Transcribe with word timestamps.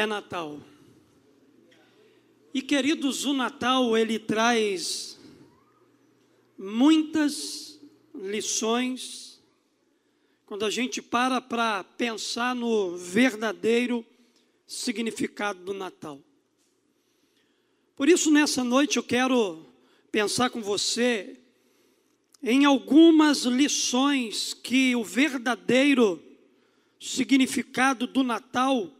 é 0.00 0.06
Natal. 0.06 0.58
E 2.54 2.62
queridos, 2.62 3.26
o 3.26 3.34
Natal 3.34 3.96
ele 3.98 4.18
traz 4.18 5.20
muitas 6.58 7.78
lições 8.14 9.40
quando 10.46 10.64
a 10.64 10.70
gente 10.70 11.02
para 11.02 11.38
para 11.40 11.84
pensar 11.84 12.56
no 12.56 12.96
verdadeiro 12.96 14.04
significado 14.66 15.62
do 15.62 15.74
Natal. 15.74 16.18
Por 17.94 18.08
isso, 18.08 18.30
nessa 18.30 18.64
noite 18.64 18.96
eu 18.96 19.02
quero 19.02 19.66
pensar 20.10 20.48
com 20.48 20.62
você 20.62 21.38
em 22.42 22.64
algumas 22.64 23.42
lições 23.42 24.54
que 24.54 24.96
o 24.96 25.04
verdadeiro 25.04 26.22
significado 26.98 28.06
do 28.06 28.22
Natal 28.22 28.90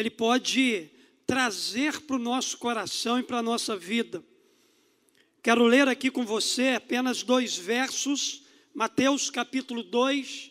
ele 0.00 0.10
pode 0.10 0.90
trazer 1.26 2.00
para 2.00 2.16
o 2.16 2.18
nosso 2.18 2.56
coração 2.58 3.18
e 3.18 3.22
para 3.22 3.38
a 3.38 3.42
nossa 3.42 3.76
vida. 3.76 4.24
Quero 5.42 5.64
ler 5.64 5.88
aqui 5.88 6.10
com 6.10 6.24
você 6.24 6.70
apenas 6.70 7.22
dois 7.22 7.56
versos, 7.56 8.42
Mateus 8.74 9.30
capítulo 9.30 9.82
2, 9.82 10.50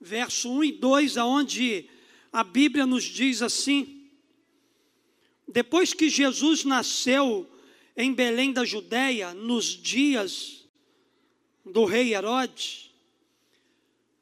verso 0.00 0.50
1 0.50 0.64
e 0.64 0.72
2, 0.72 1.16
aonde 1.16 1.88
a 2.32 2.44
Bíblia 2.44 2.86
nos 2.86 3.04
diz 3.04 3.42
assim: 3.42 4.08
Depois 5.48 5.92
que 5.92 6.08
Jesus 6.08 6.64
nasceu 6.64 7.50
em 7.96 8.12
Belém 8.12 8.52
da 8.52 8.64
Judéia, 8.64 9.32
nos 9.32 9.66
dias 9.66 10.68
do 11.64 11.84
rei 11.84 12.14
Herodes, 12.14 12.90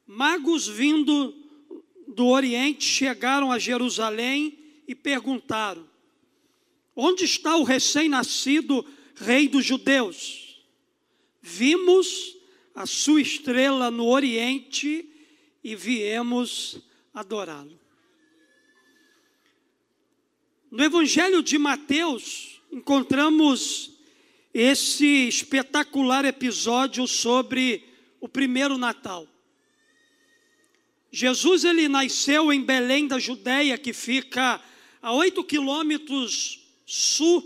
magos 0.07 0.67
vindo 0.67 1.44
do 2.15 2.27
Oriente 2.27 2.85
chegaram 2.85 3.51
a 3.51 3.59
Jerusalém 3.59 4.57
e 4.87 4.95
perguntaram: 4.95 5.85
Onde 6.95 7.25
está 7.25 7.57
o 7.57 7.63
recém-nascido 7.63 8.85
rei 9.15 9.47
dos 9.47 9.65
judeus? 9.65 10.63
Vimos 11.41 12.35
a 12.73 12.85
sua 12.85 13.21
estrela 13.21 13.91
no 13.91 14.07
Oriente 14.07 15.09
e 15.63 15.75
viemos 15.75 16.79
adorá-lo. 17.13 17.79
No 20.71 20.83
Evangelho 20.83 21.43
de 21.43 21.57
Mateus, 21.57 22.61
encontramos 22.71 23.91
esse 24.53 25.27
espetacular 25.27 26.23
episódio 26.23 27.07
sobre 27.07 27.83
o 28.19 28.27
primeiro 28.27 28.77
Natal. 28.77 29.27
Jesus 31.15 31.63
ele 31.63 31.87
nasceu 31.87 32.51
em 32.51 32.61
Belém 32.61 33.07
da 33.07 33.17
Judéia, 33.17 33.77
que 33.77 33.93
fica 33.93 34.61
a 35.01 35.13
oito 35.13 35.45
quilômetros 35.45 36.59
sul 36.85 37.41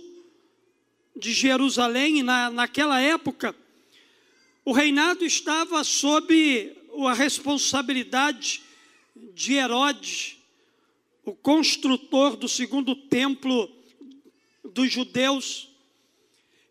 de 1.16 1.32
Jerusalém, 1.32 2.24
na, 2.24 2.50
naquela 2.50 3.00
época, 3.00 3.56
o 4.66 4.72
reinado 4.72 5.24
estava 5.24 5.84
sob 5.84 6.76
a 7.08 7.14
responsabilidade 7.14 8.64
de 9.36 9.54
Herodes, 9.54 10.38
o 11.24 11.36
construtor 11.36 12.36
do 12.36 12.50
segundo 12.50 12.96
templo 12.96 13.70
dos 14.64 14.92
judeus. 14.92 15.70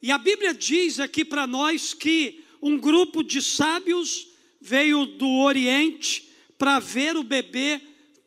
E 0.02 0.10
a 0.10 0.18
Bíblia 0.18 0.52
diz 0.52 0.98
aqui 0.98 1.24
para 1.24 1.46
nós 1.46 1.94
que 1.94 2.44
um 2.60 2.76
grupo 2.76 3.22
de 3.22 3.40
sábios 3.40 4.26
veio 4.60 5.06
do 5.06 5.28
Oriente 5.28 6.26
para 6.58 6.80
ver 6.80 7.16
o 7.16 7.22
bebê 7.22 7.80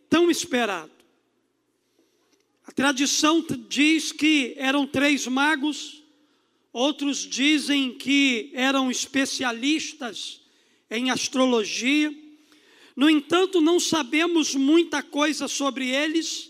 tão 0.09 0.31
esperado. 0.31 0.91
A 2.65 2.71
tradição 2.71 3.45
diz 3.67 4.11
que 4.13 4.53
eram 4.55 4.87
três 4.87 5.27
magos, 5.27 6.01
outros 6.71 7.17
dizem 7.17 7.93
que 7.97 8.49
eram 8.53 8.89
especialistas 8.89 10.41
em 10.89 11.09
astrologia. 11.11 12.15
No 12.95 13.09
entanto, 13.09 13.59
não 13.59 13.79
sabemos 13.79 14.55
muita 14.55 15.03
coisa 15.03 15.47
sobre 15.47 15.89
eles, 15.89 16.49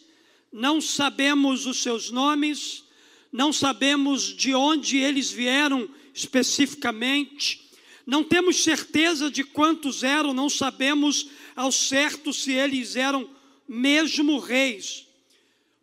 não 0.52 0.80
sabemos 0.80 1.66
os 1.66 1.82
seus 1.82 2.12
nomes, 2.12 2.84
não 3.32 3.52
sabemos 3.54 4.36
de 4.36 4.54
onde 4.54 4.98
eles 4.98 5.32
vieram 5.32 5.90
especificamente, 6.14 7.61
não 8.06 8.24
temos 8.24 8.64
certeza 8.64 9.30
de 9.30 9.44
quantos 9.44 10.04
eram, 10.04 10.34
não 10.34 10.50
sabemos 10.50 11.28
ao 11.56 11.72
certo 11.72 12.34
se 12.34 12.52
eles 12.52 12.96
eram 12.96 13.30
mesmo 13.68 14.38
reis. 14.40 15.08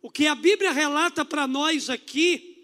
O 0.01 0.09
que 0.09 0.27
a 0.27 0.35
Bíblia 0.35 0.71
relata 0.71 1.25
para 1.25 1.47
nós 1.47 1.89
aqui 1.89 2.57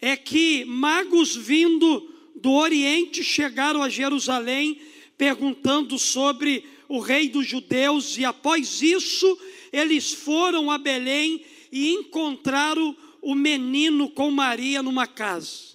é 0.00 0.16
que 0.16 0.64
magos 0.64 1.34
vindo 1.34 2.10
do 2.34 2.52
Oriente 2.52 3.24
chegaram 3.24 3.82
a 3.82 3.88
Jerusalém 3.88 4.80
perguntando 5.16 5.98
sobre 5.98 6.64
o 6.88 6.98
rei 6.98 7.28
dos 7.28 7.46
judeus, 7.46 8.18
e 8.18 8.24
após 8.24 8.82
isso 8.82 9.38
eles 9.72 10.12
foram 10.12 10.70
a 10.70 10.78
Belém 10.78 11.44
e 11.72 11.92
encontraram 11.92 12.96
o 13.20 13.34
menino 13.34 14.10
com 14.10 14.30
Maria 14.30 14.82
numa 14.82 15.06
casa. 15.06 15.73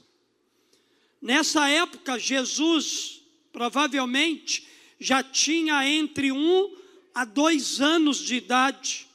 Nessa 1.22 1.70
época, 1.70 2.18
Jesus 2.18 3.22
provavelmente 3.52 4.68
já 5.00 5.22
tinha 5.22 5.88
entre 5.88 6.32
um 6.32 6.76
a 7.14 7.26
dois 7.26 7.82
anos 7.82 8.20
de 8.20 8.36
idade. 8.36 9.08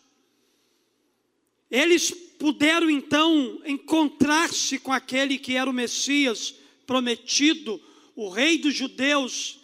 Eles 1.70 2.10
puderam 2.38 2.90
então 2.90 3.60
encontrar-se 3.64 4.78
com 4.78 4.92
aquele 4.92 5.38
que 5.38 5.54
era 5.54 5.68
o 5.68 5.72
Messias 5.72 6.54
prometido, 6.86 7.80
o 8.14 8.28
Rei 8.28 8.58
dos 8.58 8.74
Judeus, 8.74 9.60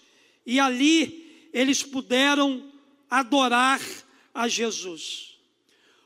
e 0.46 0.58
ali 0.58 1.48
eles 1.52 1.82
puderam 1.82 2.72
adorar 3.08 3.80
a 4.32 4.48
Jesus. 4.48 5.38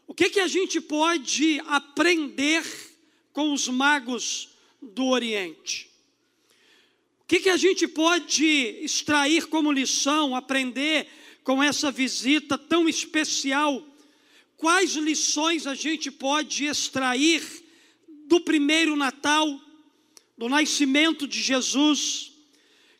O 0.06 0.14
que, 0.14 0.30
que 0.30 0.40
a 0.40 0.48
gente 0.48 0.80
pode 0.80 1.60
aprender 1.66 2.64
com 3.32 3.52
os 3.52 3.68
magos 3.68 4.48
do 4.82 5.06
Oriente? 5.06 5.93
O 7.24 7.26
que, 7.26 7.40
que 7.40 7.50
a 7.50 7.56
gente 7.56 7.88
pode 7.88 8.44
extrair 8.82 9.46
como 9.48 9.72
lição, 9.72 10.36
aprender 10.36 11.08
com 11.42 11.62
essa 11.62 11.90
visita 11.90 12.56
tão 12.56 12.88
especial? 12.88 13.84
quais 14.64 14.94
lições 14.94 15.66
a 15.66 15.74
gente 15.74 16.10
pode 16.10 16.64
extrair 16.64 17.42
do 18.26 18.40
primeiro 18.40 18.96
Natal, 18.96 19.60
do 20.38 20.48
nascimento 20.48 21.28
de 21.28 21.42
Jesus. 21.42 22.32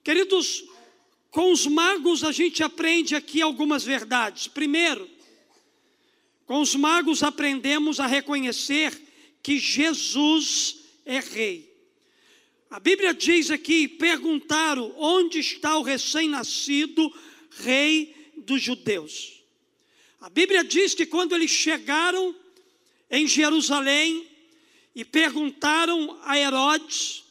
Queridos, 0.02 0.62
com 1.30 1.50
os 1.50 1.66
magos 1.66 2.22
a 2.22 2.32
gente 2.32 2.62
aprende 2.62 3.14
aqui 3.14 3.40
algumas 3.40 3.82
verdades. 3.82 4.46
Primeiro, 4.46 5.08
com 6.44 6.60
os 6.60 6.74
magos 6.74 7.22
aprendemos 7.22 7.98
a 7.98 8.06
reconhecer 8.06 8.92
que 9.42 9.58
Jesus 9.58 10.80
é 11.06 11.18
rei. 11.20 11.73
A 12.74 12.80
Bíblia 12.80 13.14
diz 13.14 13.52
aqui: 13.52 13.86
perguntaram 13.86 14.92
onde 14.98 15.38
está 15.38 15.78
o 15.78 15.82
recém-nascido 15.82 17.08
rei 17.58 18.32
dos 18.36 18.60
judeus. 18.60 19.44
A 20.20 20.28
Bíblia 20.28 20.64
diz 20.64 20.92
que 20.92 21.06
quando 21.06 21.36
eles 21.36 21.52
chegaram 21.52 22.34
em 23.08 23.28
Jerusalém 23.28 24.26
e 24.92 25.04
perguntaram 25.04 26.18
a 26.24 26.36
Herodes, 26.36 27.22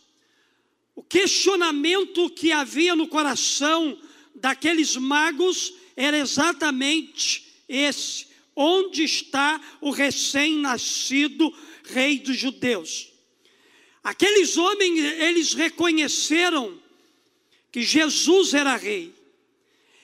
o 0.95 1.03
questionamento 1.03 2.29
que 2.29 2.53
havia 2.53 2.95
no 2.95 3.09
coração 3.09 3.99
daqueles 4.33 4.95
magos 4.95 5.73
era 5.97 6.17
exatamente 6.17 7.43
esse: 7.67 8.27
onde 8.55 9.03
está 9.03 9.59
o 9.81 9.91
recém-nascido 9.91 11.53
rei 11.83 12.19
dos 12.19 12.37
judeus? 12.37 13.12
Aqueles 14.03 14.57
homens, 14.57 14.99
eles 14.99 15.53
reconheceram 15.53 16.77
que 17.71 17.81
Jesus 17.81 18.53
era 18.53 18.75
rei. 18.75 19.13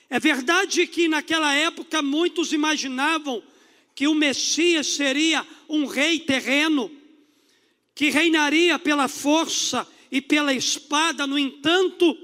É 0.08 0.18
verdade 0.18 0.86
que 0.86 1.06
naquela 1.06 1.54
época 1.54 2.02
muitos 2.02 2.52
imaginavam 2.52 3.42
que 3.94 4.08
o 4.08 4.14
Messias 4.14 4.86
seria 4.86 5.46
um 5.68 5.84
rei 5.84 6.18
terreno, 6.18 6.90
que 7.94 8.08
reinaria 8.08 8.78
pela 8.78 9.06
força 9.06 9.86
e 10.10 10.20
pela 10.20 10.54
espada, 10.54 11.26
no 11.26 11.38
entanto, 11.38 12.16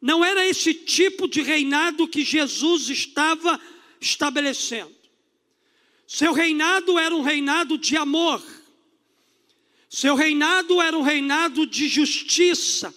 não 0.00 0.24
era 0.24 0.46
esse 0.46 0.74
tipo 0.74 1.28
de 1.28 1.40
reinado 1.40 2.08
que 2.08 2.24
Jesus 2.24 2.88
estava 2.90 3.60
estabelecendo. 4.00 4.94
Seu 6.06 6.32
reinado 6.32 6.98
era 6.98 7.14
um 7.14 7.22
reinado 7.22 7.78
de 7.78 7.96
amor, 7.96 8.42
seu 9.88 10.14
reinado 10.14 10.80
era 10.80 10.96
um 10.96 11.02
reinado 11.02 11.66
de 11.66 11.88
justiça, 11.88 12.94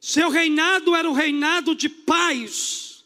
seu 0.00 0.28
reinado 0.28 0.94
era 0.94 1.08
um 1.08 1.12
reinado 1.12 1.74
de 1.74 1.88
paz, 1.88 3.04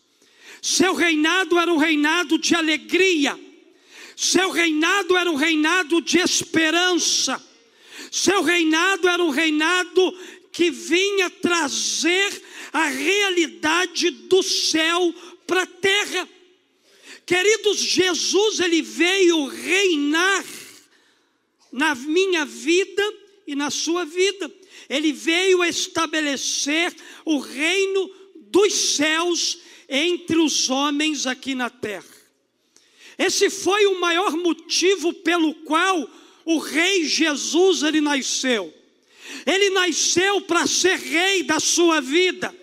seu 0.62 0.94
reinado 0.94 1.58
era 1.58 1.72
um 1.72 1.76
reinado 1.76 2.38
de 2.38 2.54
alegria, 2.54 3.38
Seu 4.20 4.50
reinado 4.50 5.16
era 5.16 5.30
um 5.30 5.36
reinado 5.36 6.00
de 6.00 6.18
esperança. 6.18 7.40
Seu 8.10 8.42
reinado 8.42 9.08
era 9.08 9.22
um 9.22 9.30
reinado 9.30 10.12
que 10.50 10.72
vinha 10.72 11.30
trazer 11.30 12.42
a 12.72 12.88
realidade 12.88 14.10
do 14.10 14.42
céu 14.42 15.14
para 15.46 15.62
a 15.62 15.66
terra. 15.66 16.28
Queridos, 17.24 17.78
Jesus 17.78 18.58
ele 18.58 18.82
veio 18.82 19.46
reinar 19.46 20.44
na 21.72 21.94
minha 21.94 22.44
vida 22.44 23.02
e 23.46 23.54
na 23.54 23.70
sua 23.70 24.04
vida. 24.04 24.52
Ele 24.88 25.12
veio 25.12 25.64
estabelecer 25.64 26.94
o 27.24 27.38
reino 27.38 28.10
dos 28.34 28.72
céus 28.96 29.58
entre 29.88 30.36
os 30.38 30.68
homens 30.68 31.26
aqui 31.26 31.54
na 31.54 31.70
terra. 31.70 32.18
Esse 33.18 33.50
foi 33.50 33.86
o 33.86 34.00
maior 34.00 34.36
motivo 34.36 35.12
pelo 35.12 35.54
qual 35.54 36.08
o 36.44 36.58
rei 36.58 37.04
Jesus 37.04 37.82
ele 37.82 38.00
nasceu. 38.00 38.72
Ele 39.44 39.70
nasceu 39.70 40.40
para 40.42 40.66
ser 40.66 40.96
rei 40.98 41.42
da 41.42 41.58
sua 41.60 42.00
vida. 42.00 42.54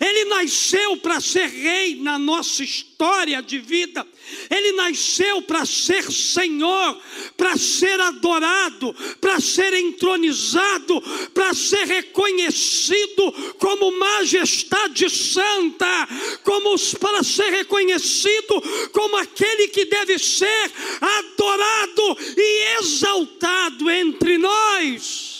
Ele 0.00 0.24
nasceu 0.26 0.96
para 0.96 1.20
ser 1.20 1.46
rei 1.46 1.96
na 1.96 2.18
nossa 2.18 2.62
história 2.62 3.42
de 3.42 3.58
vida. 3.58 4.06
Ele 4.50 4.72
nasceu 4.72 5.42
para 5.42 5.64
ser 5.66 6.10
Senhor, 6.10 6.98
para 7.36 7.56
ser 7.56 8.00
adorado, 8.00 8.94
para 9.20 9.40
ser 9.40 9.74
entronizado, 9.74 11.00
para 11.32 11.52
ser 11.54 11.86
reconhecido 11.86 13.32
como 13.58 13.98
majestade 13.98 15.08
santa, 15.10 16.08
como 16.42 16.74
para 16.98 17.22
ser 17.22 17.50
reconhecido 17.50 18.62
como 18.92 19.16
aquele 19.16 19.68
que 19.68 19.84
deve 19.84 20.18
ser 20.18 20.72
adorado 21.00 22.16
e 22.36 22.78
exaltado 22.78 23.90
entre 23.90 24.38
nós. 24.38 25.33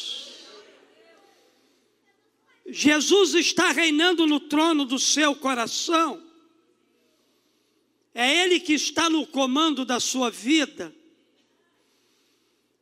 Jesus 2.66 3.34
está 3.34 3.72
reinando 3.72 4.26
no 4.26 4.40
trono 4.40 4.84
do 4.84 4.98
seu 4.98 5.34
coração. 5.34 6.22
É 8.14 8.42
Ele 8.42 8.60
que 8.60 8.72
está 8.72 9.10
no 9.10 9.26
comando 9.26 9.84
da 9.84 10.00
sua 10.00 10.30
vida. 10.30 10.94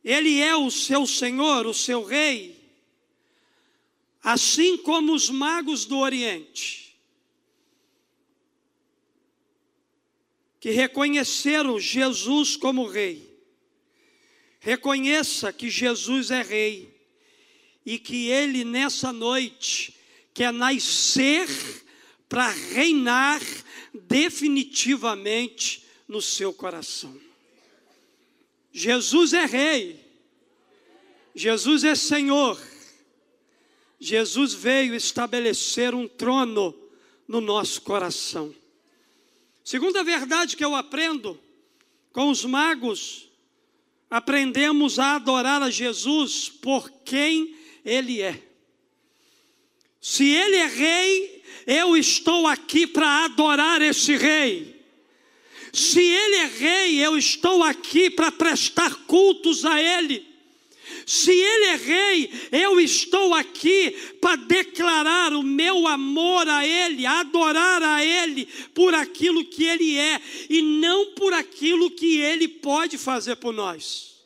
Ele 0.03 0.39
é 0.39 0.55
o 0.55 0.69
seu 0.69 1.05
Senhor, 1.07 1.65
o 1.65 1.73
seu 1.73 2.03
Rei. 2.03 2.61
Assim 4.21 4.77
como 4.77 5.13
os 5.13 5.29
magos 5.29 5.85
do 5.85 5.97
Oriente, 5.97 6.97
que 10.61 10.69
reconheceram 10.69 11.77
Jesus 11.77 12.55
como 12.55 12.87
Rei. 12.87 13.33
Reconheça 14.61 15.51
que 15.51 15.69
Jesus 15.69 16.31
é 16.31 16.41
Rei 16.41 16.92
e 17.85 17.97
que 17.97 18.27
ele 18.29 18.63
nessa 18.63 19.11
noite 19.11 19.95
quer 20.33 20.51
nascer 20.51 21.47
para 22.27 22.49
reinar 22.49 23.41
definitivamente 23.93 25.85
no 26.07 26.21
seu 26.21 26.53
coração. 26.53 27.15
Jesus 28.71 29.33
é 29.33 29.45
rei. 29.45 30.03
Jesus 31.35 31.83
é 31.83 31.93
Senhor. 31.93 32.59
Jesus 33.99 34.53
veio 34.53 34.95
estabelecer 34.95 35.93
um 35.93 36.07
trono 36.07 36.75
no 37.27 37.39
nosso 37.39 37.81
coração. 37.81 38.53
Segunda 39.63 40.03
verdade 40.03 40.57
que 40.57 40.65
eu 40.65 40.75
aprendo 40.75 41.39
com 42.11 42.29
os 42.29 42.43
magos, 42.43 43.29
aprendemos 44.09 44.99
a 44.99 45.15
adorar 45.15 45.61
a 45.61 45.69
Jesus 45.69 46.49
por 46.49 46.89
quem 47.05 47.55
ele 47.83 48.21
é. 48.21 48.53
Se 50.03 50.25
Ele 50.25 50.57
é 50.57 50.67
rei, 50.67 51.43
eu 51.65 51.95
estou 51.95 52.45
aqui 52.45 52.85
para 52.85 53.23
adorar 53.23 53.81
esse 53.81 54.17
rei. 54.17 54.75
Se 55.71 56.01
Ele 56.01 56.35
é 56.35 56.45
rei, 56.45 56.99
eu 56.99 57.17
estou 57.17 57.63
aqui 57.63 58.09
para 58.09 58.29
prestar 58.29 58.93
cultos 59.05 59.63
a 59.63 59.81
Ele. 59.81 60.27
Se 61.05 61.31
Ele 61.31 61.65
é 61.67 61.75
rei, 61.77 62.31
eu 62.51 62.81
estou 62.81 63.33
aqui 63.33 63.91
para 64.19 64.35
declarar 64.35 65.31
o 65.31 65.41
meu 65.41 65.87
amor 65.87 66.49
a 66.49 66.67
Ele, 66.67 67.05
adorar 67.05 67.81
a 67.81 68.03
Ele 68.03 68.45
por 68.73 68.93
aquilo 68.93 69.45
que 69.45 69.63
Ele 69.63 69.97
é 69.97 70.21
e 70.49 70.61
não 70.61 71.13
por 71.13 71.31
aquilo 71.31 71.89
que 71.91 72.17
Ele 72.17 72.49
pode 72.49 72.97
fazer 72.97 73.37
por 73.37 73.53
nós. 73.53 74.17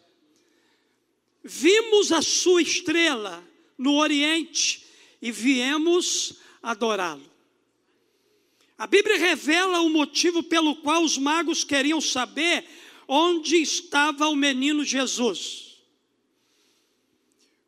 Vimos 1.43 2.11
a 2.11 2.23
Sua 2.23 2.63
estrela, 2.63 3.46
no 3.77 3.95
Oriente 3.95 4.85
e 5.21 5.31
viemos 5.31 6.35
adorá-lo. 6.61 7.25
A 8.77 8.85
Bíblia 8.85 9.17
revela 9.17 9.81
o 9.81 9.89
motivo 9.89 10.43
pelo 10.43 10.75
qual 10.77 11.03
os 11.03 11.17
magos 11.17 11.63
queriam 11.63 11.99
saber 11.99 12.63
onde 13.07 13.55
estava 13.57 14.27
o 14.27 14.35
menino 14.35 14.83
Jesus. 14.83 15.77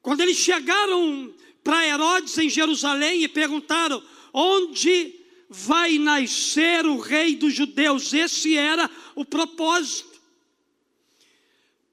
Quando 0.02 0.22
eles 0.22 0.38
chegaram 0.38 1.34
para 1.64 1.86
Herodes 1.88 2.38
em 2.38 2.50
Jerusalém 2.50 3.24
e 3.24 3.28
perguntaram: 3.28 4.04
onde 4.34 5.16
vai 5.50 5.98
nascer 5.98 6.86
o 6.86 7.00
rei 7.00 7.36
dos 7.36 7.54
judeus? 7.54 8.14
Esse 8.14 8.56
era 8.56 8.90
o 9.16 9.26
propósito. 9.26 10.20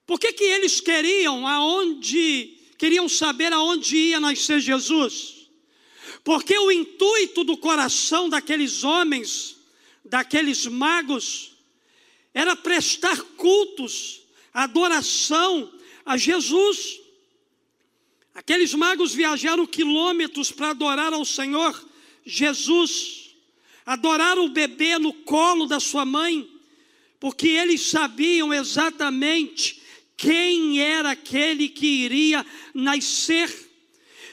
Por 0.07 0.21
que, 0.21 0.33
que 0.33 0.45
eles 0.45 0.81
queriam 0.81 1.47
aonde 1.47 2.56
queriam 2.77 3.09
saber 3.09 3.53
aonde 3.53 3.97
ia 3.97 4.21
nascer 4.21 4.61
Jesus. 4.61 5.49
Porque 6.23 6.57
o 6.59 6.71
intuito 6.71 7.45
do 7.45 7.57
coração 7.57 8.29
daqueles 8.29 8.83
homens, 8.85 9.57
daqueles 10.05 10.67
magos, 10.67 11.53
era 12.35 12.55
prestar 12.55 13.21
cultos, 13.37 14.23
adoração 14.53 15.73
a 16.05 16.17
Jesus. 16.17 17.01
Aqueles 18.35 18.75
magos 18.75 19.15
viajaram 19.15 19.67
quilômetros 19.67 20.53
para 20.53 20.71
adorar 20.71 21.13
ao 21.13 21.25
Senhor 21.25 21.83
Jesus, 22.25 23.37
adorar 23.87 24.39
o 24.39 24.49
bebê 24.49 24.99
no 24.99 25.13
colo 25.13 25.67
da 25.67 25.81
sua 25.81 26.05
mãe, 26.05 26.47
porque 27.19 27.49
eles 27.49 27.83
sabiam 27.83 28.53
exatamente 28.53 29.76
quem 30.17 30.81
era 30.81 31.11
aquele 31.11 31.69
que 31.69 31.87
iria 31.87 32.45
nascer. 32.73 33.53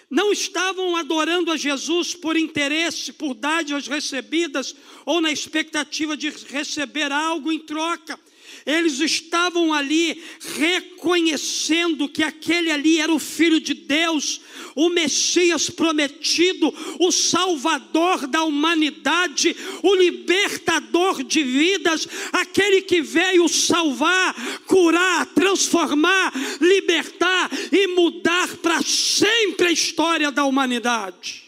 Não 0.09 0.31
estavam 0.31 0.95
adorando 0.95 1.51
a 1.51 1.57
Jesus 1.57 2.13
por 2.13 2.37
interesse, 2.37 3.11
por 3.11 3.33
dádivas 3.33 3.87
recebidas 3.87 4.75
ou 5.05 5.19
na 5.19 5.31
expectativa 5.31 6.15
de 6.15 6.29
receber 6.29 7.11
algo 7.11 7.51
em 7.51 7.59
troca 7.59 8.19
eles 8.65 8.99
estavam 8.99 9.73
ali 9.73 10.23
reconhecendo 10.55 12.07
que 12.07 12.23
aquele 12.23 12.71
ali 12.71 12.99
era 12.99 13.11
o 13.11 13.19
Filho 13.19 13.59
de 13.59 13.73
Deus, 13.73 14.39
o 14.75 14.89
Messias 14.89 15.69
prometido, 15.69 16.73
o 16.99 17.11
Salvador 17.11 18.25
da 18.27 18.43
humanidade, 18.43 19.55
o 19.81 19.95
libertador 19.95 21.23
de 21.23 21.43
vidas, 21.43 22.07
aquele 22.31 22.81
que 22.81 23.01
veio 23.01 23.47
salvar, 23.49 24.33
curar, 24.65 25.25
transformar, 25.27 26.33
libertar 26.61 27.51
e 27.71 27.87
mudar 27.87 28.55
para 28.57 28.81
sempre 28.81 29.67
a 29.67 29.71
história 29.71 30.31
da 30.31 30.45
humanidade. 30.45 31.43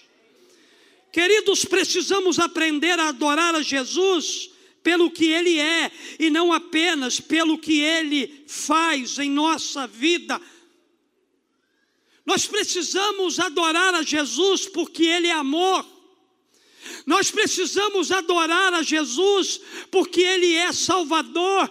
Queridos, 1.14 1.64
precisamos 1.64 2.40
aprender 2.40 3.00
a 3.00 3.08
adorar 3.08 3.56
a 3.56 3.62
Jesus 3.62 4.50
pelo 4.86 5.10
que 5.10 5.26
Ele 5.26 5.60
é 5.60 5.92
e 6.20 6.30
não 6.30 6.54
apenas 6.54 7.20
pelo 7.20 7.58
que 7.58 7.82
Ele 7.82 8.46
faz 8.48 9.18
em 9.18 9.32
nossa 9.32 9.88
vida. 9.88 10.40
Nós 12.24 12.46
precisamos 12.46 13.40
adorar 13.40 13.96
a 13.96 14.04
Jesus 14.04 14.68
porque 14.68 15.04
Ele 15.04 15.26
é 15.26 15.32
amor. 15.32 15.84
Nós 17.04 17.32
precisamos 17.32 18.12
adorar 18.12 18.76
a 18.76 18.84
Jesus 18.84 19.60
porque 19.90 20.22
Ele 20.22 20.54
é 20.54 20.72
Salvador. 20.72 21.68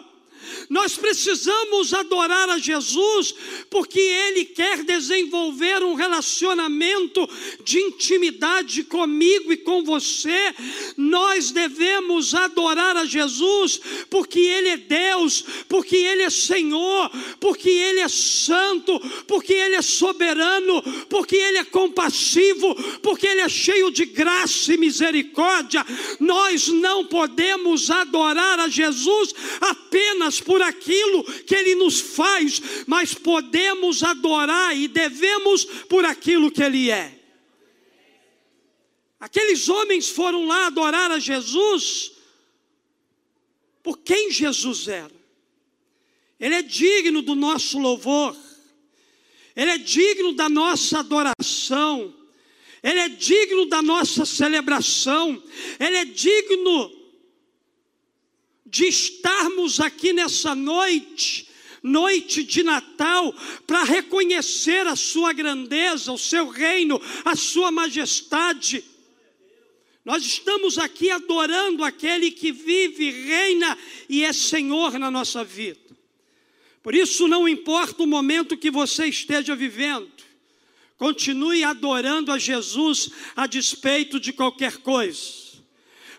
Nós 0.69 0.97
precisamos 0.97 1.93
adorar 1.93 2.49
a 2.49 2.59
Jesus 2.59 3.35
porque 3.69 4.01
Ele 4.01 4.45
quer 4.45 4.83
desenvolver 4.83 5.83
um 5.83 5.95
relacionamento 5.95 7.29
de 7.63 7.79
intimidade 7.79 8.85
comigo 8.85 9.53
e 9.53 9.57
com 9.57 9.83
você. 9.85 10.55
Nós 10.97 11.51
devemos 11.51 12.35
adorar 12.35 12.97
a 12.97 13.05
Jesus 13.05 13.81
porque 14.09 14.41
Ele 14.41 14.69
é 14.69 14.77
Deus, 14.77 15.45
porque 15.69 15.97
Ele 15.97 16.23
é 16.23 16.31
Senhor, 16.31 17.11
porque 17.41 17.69
Ele 17.69 18.01
é 18.01 18.09
santo, 18.09 18.99
porque 19.27 19.53
Ele 19.53 19.77
é 19.77 19.83
soberano, 19.83 20.83
porque 21.09 21.37
Ele 21.37 21.59
é 21.59 21.65
compassivo, 21.65 22.75
porque 23.01 23.27
Ele 23.27 23.41
é 23.41 23.49
cheio 23.49 23.91
de 23.91 24.05
graça 24.05 24.73
e 24.73 24.77
misericórdia. 24.77 25.85
Nós 26.21 26.69
não 26.69 27.05
podemos 27.05 27.91
adorar 27.91 28.61
a 28.61 28.69
Jesus 28.69 29.35
apenas 29.61 30.41
por 30.41 30.54
por 30.55 30.63
aquilo 30.63 31.25
que 31.43 31.53
Ele 31.53 31.75
nos 31.75 31.99
faz, 31.99 32.63
mas 32.87 33.13
podemos 33.13 34.05
adorar 34.05 34.77
e 34.79 34.87
devemos 34.87 35.65
por 35.65 36.05
aquilo 36.05 36.49
que 36.49 36.63
Ele 36.63 36.93
é. 36.93 37.21
Aqueles 39.19 39.69
homens 39.69 40.09
foram 40.09 40.47
lá 40.47 40.69
adorar 40.69 41.11
a 41.11 41.19
Jesus 41.19 42.13
por 43.83 43.99
quem 43.99 44.31
Jesus 44.31 44.87
era. 44.87 45.11
Ele 46.39 46.55
é 46.55 46.63
digno 46.63 47.21
do 47.21 47.35
nosso 47.35 47.77
louvor, 47.77 48.37
Ele 49.57 49.73
é 49.73 49.79
digno 49.79 50.35
da 50.35 50.49
nossa 50.49 51.01
adoração, 51.01 52.15
Ele 52.81 53.01
é 53.01 53.09
digno 53.09 53.67
da 53.67 53.83
nossa 53.83 54.25
celebração, 54.25 55.43
Ele 55.81 55.97
é 55.97 56.05
digno 56.05 57.04
de 58.75 58.87
estarmos 58.87 59.79
aqui 59.79 60.13
nessa 60.13 60.53
noite, 60.53 61.49
noite 61.81 62.43
de 62.43 62.65
Natal, 62.65 63.33
para 63.69 63.85
reconhecer 63.85 64.85
a 64.89 64.97
Sua 64.97 65.33
grandeza, 65.33 66.11
o 66.11 66.19
Seu 66.19 66.49
reino, 66.49 67.01
a 67.25 67.37
Sua 67.37 67.71
majestade. 67.71 68.83
Nós 70.05 70.25
estamos 70.25 70.77
aqui 70.77 71.09
adorando 71.09 71.85
aquele 71.85 72.33
que 72.33 72.51
vive, 72.51 73.11
reina 73.11 73.79
e 74.09 74.25
é 74.25 74.33
Senhor 74.33 74.99
na 74.99 75.09
nossa 75.09 75.45
vida. 75.45 75.79
Por 76.83 76.97
isso, 76.97 77.29
não 77.29 77.49
importa 77.49 78.03
o 78.03 78.09
momento 78.09 78.57
que 78.57 78.73
você 78.73 79.07
esteja 79.07 79.55
vivendo, 79.55 80.11
continue 80.99 81.63
adorando 81.63 82.33
a 82.33 82.39
Jesus 82.39 83.11
a 83.37 83.47
despeito 83.47 84.19
de 84.19 84.33
qualquer 84.33 84.79
coisa. 84.79 85.54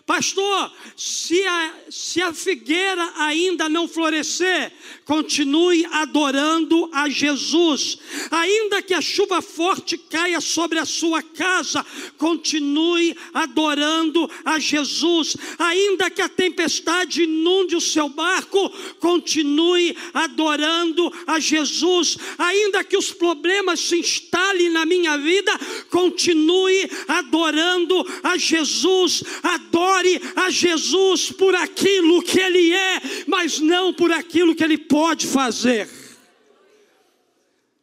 Pastor, 0.06 0.70
se 0.94 1.44
a, 1.44 1.74
se 1.90 2.22
a 2.22 2.32
figueira 2.32 3.12
ainda 3.16 3.68
não 3.68 3.88
florescer, 3.88 4.72
continue 5.04 5.84
adorando 5.86 6.88
a 6.92 7.08
Jesus. 7.08 7.98
Ainda 8.30 8.80
que 8.82 8.94
a 8.94 9.00
chuva 9.00 9.42
forte 9.42 9.98
caia 9.98 10.40
sobre 10.40 10.78
a 10.78 10.84
sua 10.84 11.20
casa, 11.22 11.84
continue 12.18 13.16
adorando 13.34 14.30
a 14.44 14.60
Jesus. 14.60 15.36
Ainda 15.58 16.08
que 16.08 16.22
a 16.22 16.28
tempestade 16.28 17.24
inunde 17.24 17.74
o 17.74 17.80
seu 17.80 18.08
barco, 18.08 18.70
continue 19.00 19.96
adorando 20.14 21.12
a 21.26 21.40
Jesus. 21.40 22.16
Ainda 22.38 22.84
que 22.84 22.96
os 22.96 23.10
problemas 23.10 23.80
se 23.80 23.98
instalem 23.98 24.70
na 24.70 24.86
minha 24.86 25.18
vida, 25.18 25.50
continue 25.90 26.88
adorando 27.08 28.06
a 28.22 28.38
Jesus. 28.38 29.24
Adore 29.42 29.95
Adore 29.96 30.20
a 30.36 30.50
Jesus 30.50 31.32
por 31.32 31.54
aquilo 31.54 32.22
que 32.22 32.38
Ele 32.38 32.72
é, 32.72 33.00
mas 33.26 33.58
não 33.58 33.94
por 33.94 34.12
aquilo 34.12 34.54
que 34.54 34.62
Ele 34.62 34.76
pode 34.76 35.26
fazer. 35.26 35.88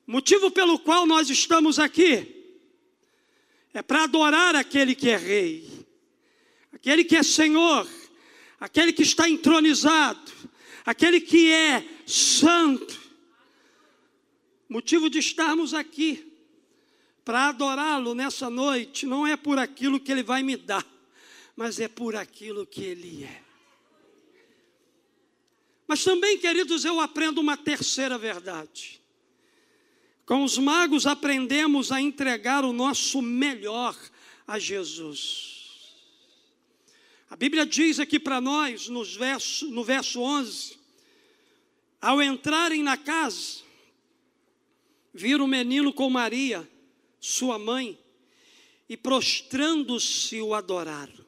Motivo 0.05 0.51
pelo 0.51 0.77
qual 0.77 1.05
nós 1.05 1.29
estamos 1.29 1.79
aqui 1.79 2.27
é 3.73 3.81
para 3.81 4.03
adorar 4.03 4.55
aquele 4.55 4.93
que 4.93 5.09
é 5.09 5.17
Rei, 5.17 5.67
aquele 6.71 7.03
que 7.03 7.15
é 7.15 7.23
Senhor, 7.23 7.87
aquele 8.59 8.93
que 8.93 9.01
está 9.01 9.27
entronizado, 9.27 10.31
aquele 10.85 11.19
que 11.19 11.51
é 11.51 11.83
Santo. 12.05 13.01
Motivo 14.69 15.09
de 15.09 15.17
estarmos 15.17 15.73
aqui 15.73 16.31
para 17.25 17.47
adorá-lo 17.47 18.13
nessa 18.13 18.49
noite 18.49 19.05
não 19.05 19.25
é 19.25 19.35
por 19.35 19.57
aquilo 19.57 19.99
que 19.99 20.11
Ele 20.11 20.23
vai 20.23 20.43
me 20.43 20.55
dar 20.55 20.92
mas 21.55 21.79
é 21.79 21.87
por 21.87 22.15
aquilo 22.15 22.65
que 22.65 22.83
Ele 22.83 23.23
é. 23.23 23.43
Mas 25.87 26.03
também, 26.03 26.37
queridos, 26.37 26.85
eu 26.85 26.99
aprendo 26.99 27.39
uma 27.41 27.57
terceira 27.57 28.17
verdade. 28.17 29.01
Com 30.25 30.43
os 30.43 30.57
magos 30.57 31.05
aprendemos 31.05 31.91
a 31.91 32.01
entregar 32.01 32.63
o 32.63 32.73
nosso 32.73 33.21
melhor 33.21 33.97
a 34.47 34.57
Jesus. 34.57 35.53
A 37.29 37.35
Bíblia 37.35 37.65
diz 37.65 37.99
aqui 37.99 38.19
para 38.19 38.39
nós, 38.39 38.87
verso, 39.15 39.69
no 39.69 39.83
verso 39.83 40.21
11: 40.21 40.77
ao 41.99 42.21
entrarem 42.21 42.83
na 42.83 42.97
casa, 42.97 43.63
viram 45.13 45.45
o 45.45 45.47
menino 45.47 45.93
com 45.93 46.09
Maria, 46.09 46.67
sua 47.19 47.57
mãe, 47.57 47.97
e 48.87 48.97
prostrando-se 48.97 50.41
o 50.41 50.53
adoraram. 50.53 51.22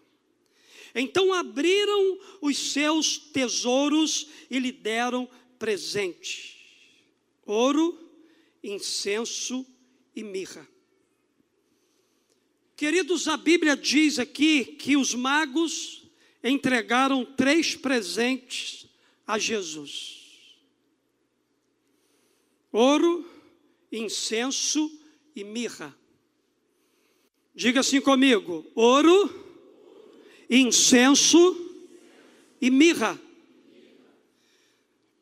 Então 0.95 1.33
abriram 1.33 2.17
os 2.41 2.57
seus 2.71 3.17
tesouros 3.17 4.27
e 4.49 4.57
lhe 4.57 4.71
deram 4.71 5.29
presente: 5.59 6.57
ouro, 7.45 7.99
incenso 8.63 9.65
e 10.15 10.23
mirra. 10.23 10.65
Queridos, 12.77 13.27
a 13.27 13.35
Bíblia 13.35 13.75
diz 13.75 14.19
aqui 14.19 14.63
que 14.63 14.95
os 14.95 15.13
magos 15.13 16.09
entregaram 16.41 17.25
três 17.25 17.75
presentes 17.75 18.87
a 19.27 19.37
Jesus: 19.37 20.57
ouro, 22.71 23.29
incenso 23.91 24.89
e 25.35 25.43
mirra. 25.43 25.93
Diga 27.53 27.81
assim 27.81 27.99
comigo: 27.99 28.65
ouro, 28.73 29.44
incenso 30.49 31.55
e 32.61 32.69
mirra. 32.69 33.19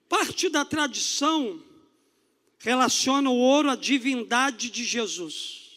Parte 0.08 0.50
da 0.50 0.64
tradição 0.64 1.62
relaciona 2.60 3.30
o 3.30 3.38
ouro 3.38 3.70
à 3.70 3.76
divindade 3.76 4.70
de 4.70 4.84
Jesus, 4.86 5.72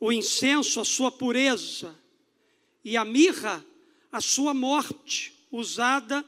o 0.00 0.12
incenso, 0.12 0.80
a 0.80 0.84
sua 0.84 1.10
pureza, 1.10 1.94
e 2.84 2.96
a 2.96 3.04
mirra, 3.04 3.64
a 4.10 4.20
sua 4.20 4.54
morte, 4.54 5.34
usada 5.50 6.24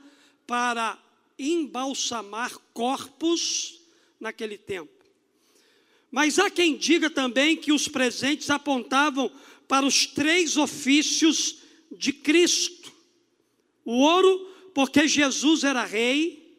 para 0.47 0.99
embalsamar 1.39 2.59
corpos 2.73 3.81
naquele 4.19 4.59
tempo. 4.59 4.99
Mas 6.11 6.39
há 6.39 6.51
quem 6.51 6.77
diga 6.77 7.09
também 7.09 7.57
que 7.57 7.71
os 7.71 7.87
presentes 7.87 8.51
apontavam 8.51 9.31
para 9.69 9.87
os 9.87 10.07
três 10.07 10.57
ofícios 10.57 11.59
de 11.93 12.13
Cristo: 12.13 12.91
o 13.85 13.93
ouro, 13.93 14.49
porque 14.75 15.07
Jesus 15.07 15.63
era 15.63 15.85
rei, 15.85 16.59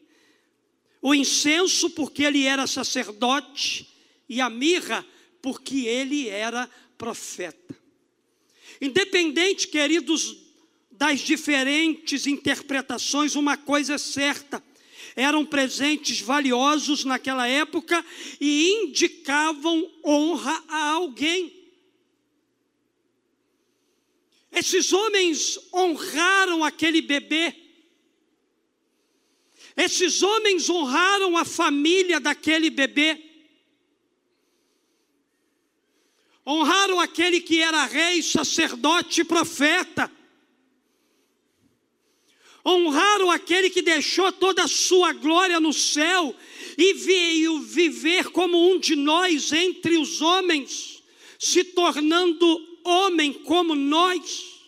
o 1.01 1.13
incenso, 1.13 1.89
porque 1.89 2.24
ele 2.24 2.46
era 2.46 2.68
sacerdote, 2.68 3.89
e 4.30 4.39
a 4.39 4.50
mirra, 4.50 5.06
porque 5.42 5.88
ele 5.88 6.30
era 6.30 6.70
profeta. 6.98 7.75
Independente, 8.80 9.68
queridos, 9.68 10.38
das 10.92 11.22
diferentes 11.22 12.28
interpretações, 12.28 13.36
uma 13.36 13.58
coisa 13.58 13.96
é 13.96 13.98
certa: 13.98 14.63
eram 15.16 15.46
presentes 15.46 16.22
valiosos 16.22 17.06
naquela 17.06 17.48
época 17.48 18.06
e 18.39 18.84
indicavam 18.84 19.89
honra 20.06 20.63
a 20.68 20.92
alguém. 20.92 21.59
Esses 24.51 24.91
homens 24.91 25.60
honraram 25.74 26.63
aquele 26.63 27.01
bebê. 27.01 27.56
Esses 29.75 30.22
homens 30.22 30.70
honraram 30.70 31.38
a 31.38 31.46
família 31.46 32.20
daquele 32.20 32.70
bebê. 32.70 33.25
Honraram 36.46 37.00
aquele 37.00 37.39
que 37.39 37.62
era 37.62 37.86
rei, 37.86 38.24
sacerdote 38.24 39.22
e 39.22 39.24
profeta. 39.24 40.12
Honraram 42.65 43.32
aquele 43.32 43.70
que 43.70 43.82
deixou 43.82 44.32
toda 44.32 44.63
a 44.63 44.68
sua 44.68 45.13
glória 45.13 45.60
no 45.60 45.72
céu 45.72 46.36
e 46.77 46.94
veio 46.94 47.62
viver 47.62 48.32
como 48.32 48.72
um 48.72 48.79
de 48.79 48.96
nós 48.96 49.53
entre 49.53 49.98
os 49.98 50.22
homens, 50.22 51.03
se 51.38 51.63
tornando 51.63 52.69
homem 52.89 53.31
como 53.31 53.75
nós. 53.75 54.60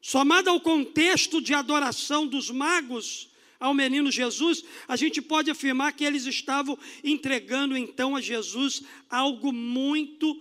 Somado 0.00 0.50
ao 0.50 0.60
contexto 0.60 1.40
de 1.40 1.54
adoração 1.54 2.26
dos 2.26 2.50
magos 2.50 3.30
ao 3.58 3.72
menino 3.72 4.10
Jesus, 4.10 4.62
a 4.86 4.96
gente 4.96 5.22
pode 5.22 5.50
afirmar 5.50 5.92
que 5.94 6.04
eles 6.04 6.26
estavam 6.26 6.78
entregando 7.02 7.76
então 7.76 8.14
a 8.14 8.20
Jesus 8.20 8.82
algo 9.08 9.52
muito 9.52 10.38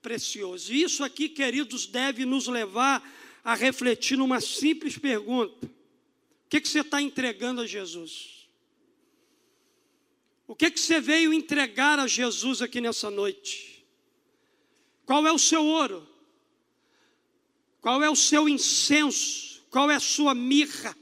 precioso. 0.00 0.72
E 0.72 0.82
isso 0.82 1.02
aqui, 1.02 1.28
queridos, 1.28 1.86
deve 1.86 2.24
nos 2.24 2.46
levar 2.46 3.02
a 3.42 3.54
refletir 3.54 4.16
numa 4.16 4.40
simples 4.40 4.96
pergunta: 4.96 5.66
o 5.66 6.48
que, 6.48 6.60
que 6.60 6.68
você 6.68 6.80
está 6.80 7.02
entregando 7.02 7.60
a 7.60 7.66
Jesus? 7.66 8.48
O 10.46 10.54
que, 10.54 10.70
que 10.70 10.80
você 10.80 11.00
veio 11.00 11.32
entregar 11.32 11.98
a 11.98 12.06
Jesus 12.06 12.60
aqui 12.60 12.80
nessa 12.80 13.10
noite? 13.10 13.69
Qual 15.10 15.26
é 15.26 15.32
o 15.32 15.38
seu 15.38 15.66
ouro? 15.66 16.08
Qual 17.80 18.00
é 18.00 18.08
o 18.08 18.14
seu 18.14 18.48
incenso? 18.48 19.60
Qual 19.68 19.90
é 19.90 19.96
a 19.96 19.98
sua 19.98 20.36
mirra? 20.36 20.96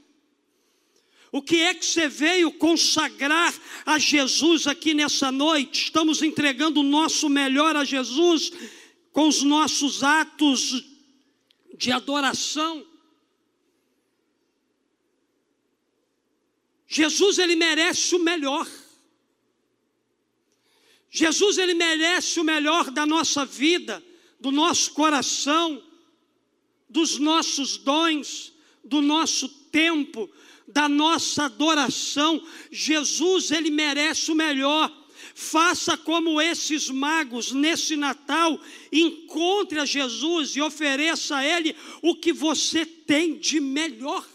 O 1.31 1.43
que 1.43 1.57
é 1.57 1.75
que 1.75 1.85
você 1.85 2.09
veio 2.09 2.51
consagrar 2.51 3.53
a 3.85 3.99
Jesus 3.99 4.65
aqui 4.65 4.95
nessa 4.95 5.31
noite? 5.31 5.83
Estamos 5.83 6.23
entregando 6.23 6.79
o 6.79 6.83
nosso 6.83 7.29
melhor 7.29 7.75
a 7.75 7.83
Jesus 7.83 8.51
com 9.11 9.27
os 9.27 9.43
nossos 9.43 10.03
atos 10.03 10.83
de 11.77 11.91
adoração. 11.91 12.83
Jesus 16.87 17.37
ele 17.37 17.55
merece 17.55 18.15
o 18.15 18.23
melhor. 18.23 18.67
Jesus 21.11 21.57
ele 21.57 21.73
merece 21.73 22.39
o 22.39 22.43
melhor 22.43 22.91
da 22.91 23.05
nossa 23.05 23.45
vida, 23.45 24.03
do 24.39 24.51
nosso 24.51 24.91
coração, 24.93 25.83
dos 26.89 27.17
nossos 27.17 27.77
dons, 27.77 28.53
do 28.83 29.01
nosso 29.01 29.49
tempo, 29.71 30.29
da 30.67 30.87
nossa 30.87 31.45
adoração. 31.45 32.43
Jesus, 32.71 33.51
ele 33.51 33.69
merece 33.69 34.31
o 34.31 34.35
melhor. 34.35 34.95
Faça 35.33 35.97
como 35.97 36.39
esses 36.39 36.89
magos 36.89 37.51
nesse 37.51 37.95
Natal, 37.95 38.59
encontre 38.91 39.79
a 39.79 39.85
Jesus 39.85 40.55
e 40.55 40.61
ofereça 40.61 41.37
a 41.37 41.45
Ele 41.45 41.75
o 42.01 42.15
que 42.15 42.33
você 42.33 42.85
tem 42.85 43.37
de 43.37 43.59
melhor. 43.59 44.25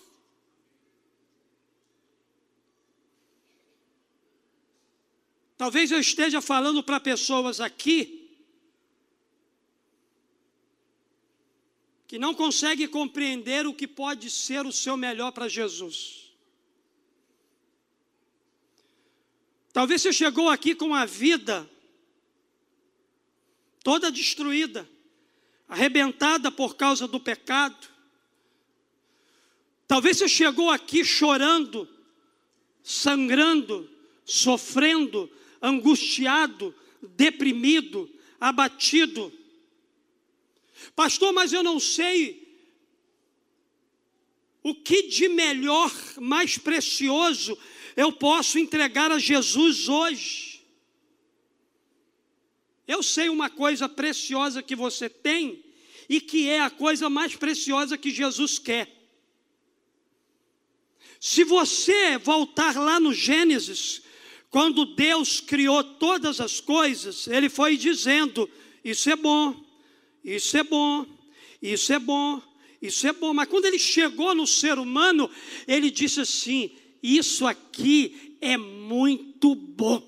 Talvez 5.64 5.90
eu 5.90 5.98
esteja 5.98 6.42
falando 6.42 6.82
para 6.82 7.00
pessoas 7.00 7.58
aqui 7.58 8.28
que 12.06 12.18
não 12.18 12.34
conseguem 12.34 12.86
compreender 12.86 13.66
o 13.66 13.72
que 13.72 13.88
pode 13.88 14.28
ser 14.30 14.66
o 14.66 14.70
seu 14.70 14.94
melhor 14.94 15.32
para 15.32 15.48
Jesus. 15.48 16.34
Talvez 19.72 20.02
você 20.02 20.12
chegou 20.12 20.50
aqui 20.50 20.74
com 20.74 20.94
a 20.94 21.06
vida 21.06 21.66
toda 23.82 24.12
destruída, 24.12 24.86
arrebentada 25.66 26.52
por 26.52 26.76
causa 26.76 27.08
do 27.08 27.18
pecado. 27.18 27.88
Talvez 29.88 30.18
você 30.18 30.28
chegou 30.28 30.68
aqui 30.68 31.02
chorando, 31.02 31.88
sangrando, 32.82 33.90
sofrendo, 34.26 35.30
angustiado, 35.64 36.74
deprimido, 37.16 38.10
abatido. 38.38 39.32
Pastor, 40.94 41.32
mas 41.32 41.52
eu 41.52 41.62
não 41.62 41.80
sei 41.80 42.44
o 44.62 44.74
que 44.74 45.04
de 45.08 45.28
melhor, 45.28 45.90
mais 46.20 46.58
precioso 46.58 47.58
eu 47.96 48.12
posso 48.12 48.58
entregar 48.58 49.10
a 49.10 49.18
Jesus 49.18 49.88
hoje. 49.88 50.62
Eu 52.86 53.02
sei 53.02 53.30
uma 53.30 53.48
coisa 53.48 53.88
preciosa 53.88 54.62
que 54.62 54.76
você 54.76 55.08
tem 55.08 55.64
e 56.08 56.20
que 56.20 56.48
é 56.48 56.60
a 56.60 56.70
coisa 56.70 57.08
mais 57.08 57.34
preciosa 57.34 57.96
que 57.96 58.10
Jesus 58.10 58.58
quer. 58.58 58.92
Se 61.18 61.42
você 61.42 62.18
voltar 62.18 62.74
lá 62.76 63.00
no 63.00 63.14
Gênesis, 63.14 64.03
quando 64.54 64.84
Deus 64.84 65.40
criou 65.40 65.82
todas 65.82 66.40
as 66.40 66.60
coisas, 66.60 67.26
Ele 67.26 67.48
foi 67.48 67.76
dizendo: 67.76 68.48
Isso 68.84 69.10
é 69.10 69.16
bom, 69.16 69.52
isso 70.24 70.56
é 70.56 70.62
bom, 70.62 71.04
isso 71.60 71.92
é 71.92 71.98
bom, 71.98 72.40
isso 72.80 73.04
é 73.04 73.12
bom. 73.12 73.34
Mas 73.34 73.48
quando 73.48 73.64
Ele 73.64 73.80
chegou 73.80 74.32
no 74.32 74.46
ser 74.46 74.78
humano, 74.78 75.28
Ele 75.66 75.90
disse 75.90 76.20
assim: 76.20 76.70
isso 77.02 77.44
aqui 77.44 78.36
é 78.40 78.56
muito 78.56 79.56
bom. 79.56 80.00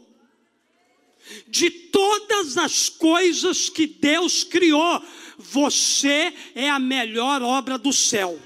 De 1.49 1.69
todas 1.69 2.57
as 2.57 2.89
coisas 2.89 3.69
que 3.69 3.85
Deus 3.89 4.45
criou, 4.45 5.03
você 5.37 6.33
é 6.55 6.71
a 6.71 6.79
melhor 6.79 7.43
obra 7.43 7.77
do 7.77 7.93
céu. 7.93 8.41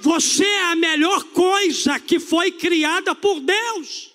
Você 0.00 0.44
é 0.44 0.64
a 0.64 0.76
melhor 0.76 1.24
coisa 1.32 1.98
que 1.98 2.20
foi 2.20 2.52
criada 2.52 3.14
por 3.14 3.40
Deus. 3.40 4.09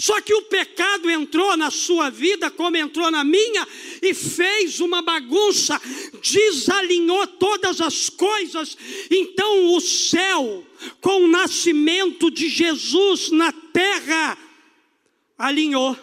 Só 0.00 0.18
que 0.22 0.32
o 0.32 0.40
pecado 0.40 1.10
entrou 1.10 1.58
na 1.58 1.70
sua 1.70 2.08
vida, 2.08 2.50
como 2.50 2.74
entrou 2.74 3.10
na 3.10 3.22
minha, 3.22 3.68
e 4.00 4.14
fez 4.14 4.80
uma 4.80 5.02
bagunça, 5.02 5.78
desalinhou 6.22 7.26
todas 7.26 7.82
as 7.82 8.08
coisas. 8.08 8.78
Então 9.10 9.74
o 9.74 9.80
céu, 9.80 10.64
com 11.02 11.24
o 11.24 11.28
nascimento 11.28 12.30
de 12.30 12.48
Jesus 12.48 13.30
na 13.30 13.52
terra, 13.52 14.38
alinhou 15.36 15.94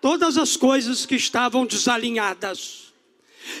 todas 0.00 0.38
as 0.38 0.56
coisas 0.56 1.04
que 1.04 1.16
estavam 1.16 1.66
desalinhadas. 1.66 2.83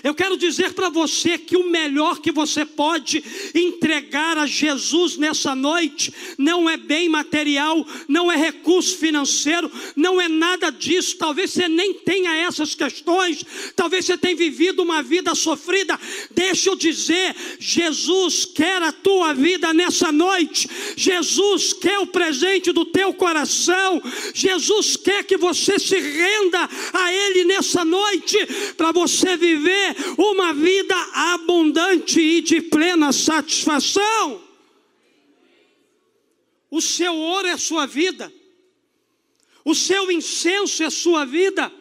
Eu 0.02 0.14
quero 0.14 0.36
dizer 0.36 0.72
para 0.72 0.88
você 0.88 1.36
que 1.36 1.56
o 1.56 1.68
melhor 1.68 2.20
que 2.20 2.32
você 2.32 2.64
pode 2.64 3.22
entregar 3.54 4.38
a 4.38 4.46
Jesus 4.46 5.16
nessa 5.16 5.54
noite 5.54 6.12
não 6.38 6.68
é 6.68 6.76
bem 6.76 7.08
material, 7.08 7.86
não 8.08 8.30
é 8.30 8.36
recurso 8.36 8.96
financeiro, 8.98 9.70
não 9.94 10.20
é 10.20 10.28
nada 10.28 10.70
disso. 10.70 11.16
Talvez 11.16 11.52
você 11.52 11.68
nem 11.68 11.94
tenha 11.94 12.34
essas 12.36 12.74
questões, 12.74 13.44
talvez 13.76 14.04
você 14.04 14.16
tenha 14.16 14.36
vivido 14.36 14.82
uma 14.82 15.02
vida 15.02 15.34
sofrida. 15.34 15.98
Deixa 16.30 16.70
eu 16.70 16.76
dizer: 16.76 17.34
Jesus 17.58 18.44
quer 18.44 18.82
a 18.82 18.92
tua 18.92 19.34
vida 19.34 19.72
nessa 19.72 20.10
noite, 20.10 20.68
Jesus 20.96 21.72
quer 21.72 21.98
o 21.98 22.06
presente 22.06 22.72
do 22.72 22.84
teu 22.84 23.12
coração, 23.12 24.02
Jesus 24.32 24.96
quer 24.96 25.24
que 25.24 25.36
você 25.36 25.78
se 25.78 25.98
renda 25.98 26.68
a 26.92 27.12
Ele 27.12 27.44
nessa 27.44 27.84
noite, 27.84 28.38
para 28.76 28.92
você 28.92 29.36
viver 29.36 29.73
viver 29.74 29.96
uma 30.16 30.52
vida 30.52 30.94
abundante 31.12 32.20
e 32.20 32.40
de 32.40 32.60
plena 32.62 33.12
satisfação. 33.12 34.42
O 36.70 36.80
seu 36.80 37.14
ouro 37.14 37.46
é 37.46 37.56
sua 37.56 37.86
vida, 37.86 38.32
o 39.64 39.74
seu 39.74 40.10
incenso 40.10 40.82
é 40.82 40.90
sua 40.90 41.24
vida, 41.24 41.72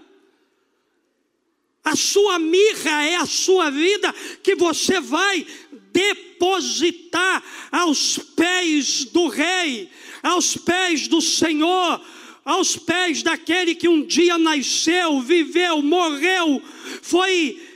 a 1.83 1.95
sua 1.95 2.37
mirra 2.37 3.03
é 3.03 3.15
a 3.15 3.25
sua 3.25 3.69
vida 3.71 4.13
que 4.43 4.55
você 4.55 4.99
vai 4.99 5.45
depositar 5.91 7.43
aos 7.71 8.19
pés 8.35 9.05
do 9.05 9.27
Rei, 9.27 9.89
aos 10.21 10.55
pés 10.57 11.07
do 11.07 11.21
Senhor, 11.21 11.99
aos 12.45 12.77
pés 12.77 13.23
daquele 13.23 13.73
que 13.73 13.87
um 13.87 14.05
dia 14.05 14.37
nasceu, 14.37 15.21
viveu, 15.21 15.81
morreu, 15.81 16.61
foi 17.01 17.72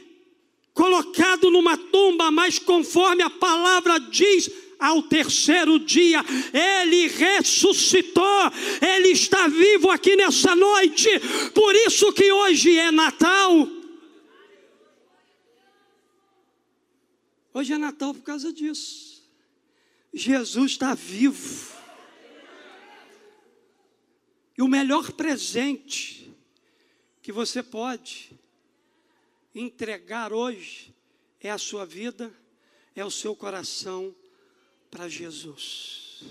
colocado 0.78 1.50
numa 1.50 1.76
tumba, 1.76 2.30
mas 2.30 2.60
conforme 2.60 3.24
a 3.24 3.32
palavra 3.32 4.00
diz, 4.00 4.48
ao 4.78 5.02
terceiro 5.02 5.80
dia, 5.80 6.24
ele 6.54 7.08
ressuscitou, 7.08 8.52
ele 8.80 9.10
está 9.10 9.48
vivo 9.48 9.90
aqui 9.90 10.16
nessa 10.16 10.56
noite, 10.56 11.10
por 11.56 11.74
isso 11.74 12.14
que 12.14 12.32
hoje 12.32 12.78
é 12.78 12.92
Natal. 12.92 13.68
Hoje 17.52 17.74
é 17.74 17.78
Natal 17.80 18.14
por 18.14 18.22
causa 18.22 18.54
disso. 18.54 19.28
Jesus 20.14 20.74
está 20.74 20.94
vivo. 20.94 21.76
E 24.56 24.62
o 24.62 24.68
melhor 24.68 25.12
presente 25.12 26.32
que 27.24 27.32
você 27.32 27.64
pode 27.64 28.37
entregar 29.60 30.32
hoje 30.32 30.94
é 31.40 31.50
a 31.50 31.58
sua 31.58 31.86
vida, 31.86 32.34
é 32.96 33.04
o 33.04 33.12
seu 33.12 33.36
coração 33.36 34.16
para 34.90 35.08
Jesus. 35.08 36.24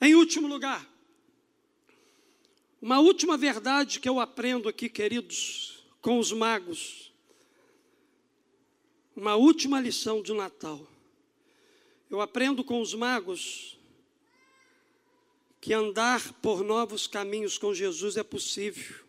Em 0.00 0.14
último 0.14 0.46
lugar, 0.46 0.88
uma 2.80 3.00
última 3.00 3.36
verdade 3.36 3.98
que 3.98 4.08
eu 4.08 4.20
aprendo 4.20 4.68
aqui, 4.68 4.88
queridos, 4.88 5.84
com 6.00 6.18
os 6.18 6.30
magos. 6.30 7.12
Uma 9.16 9.34
última 9.34 9.80
lição 9.80 10.22
de 10.22 10.32
Natal. 10.32 10.86
Eu 12.08 12.20
aprendo 12.20 12.62
com 12.62 12.80
os 12.80 12.94
magos 12.94 13.76
que 15.60 15.74
andar 15.74 16.32
por 16.34 16.62
novos 16.62 17.06
caminhos 17.06 17.58
com 17.58 17.74
Jesus 17.74 18.16
é 18.16 18.22
possível. 18.22 19.07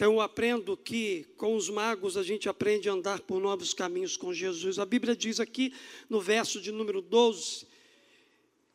Então 0.00 0.14
eu 0.14 0.20
aprendo 0.22 0.78
que 0.78 1.26
com 1.36 1.54
os 1.54 1.68
magos 1.68 2.16
a 2.16 2.22
gente 2.22 2.48
aprende 2.48 2.88
a 2.88 2.92
andar 2.94 3.20
por 3.20 3.38
novos 3.38 3.74
caminhos 3.74 4.16
com 4.16 4.32
Jesus. 4.32 4.78
A 4.78 4.86
Bíblia 4.86 5.14
diz 5.14 5.38
aqui 5.38 5.74
no 6.08 6.22
verso 6.22 6.58
de 6.58 6.72
número 6.72 7.02
12: 7.02 7.66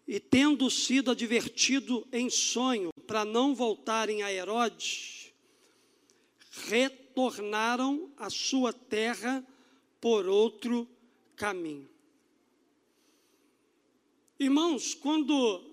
E 0.07 0.19
tendo 0.19 0.69
sido 0.69 1.09
advertido 1.09 2.07
em 2.11 2.29
sonho 2.29 2.91
para 3.07 3.25
não 3.25 3.55
voltarem 3.55 4.21
a 4.21 4.31
Herodes, 4.31 5.33
retornaram 6.67 8.13
à 8.17 8.29
sua 8.29 8.71
terra 8.71 9.43
por 9.99 10.27
outro 10.27 10.87
caminho. 11.35 11.89
Irmãos, 14.39 14.93
quando 14.93 15.63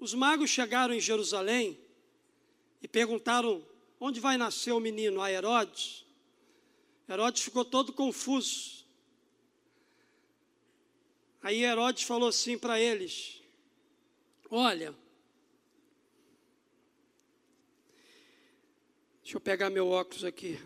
Os 0.00 0.14
magos 0.14 0.48
chegaram 0.48 0.94
em 0.94 1.00
Jerusalém 1.00 1.78
e 2.82 2.88
perguntaram: 2.88 3.73
onde 4.04 4.20
vai 4.20 4.36
nascer 4.36 4.70
o 4.70 4.78
menino? 4.78 5.22
A 5.22 5.32
Herodes. 5.32 6.04
Herodes 7.08 7.42
ficou 7.42 7.64
todo 7.64 7.90
confuso. 7.90 8.84
Aí 11.42 11.64
Herodes 11.64 12.02
falou 12.02 12.28
assim 12.28 12.58
para 12.58 12.78
eles: 12.78 13.42
Olha, 14.50 14.94
deixa 19.22 19.38
eu 19.38 19.40
pegar 19.40 19.70
meu 19.70 19.88
óculos 19.88 20.22
aqui. 20.22 20.60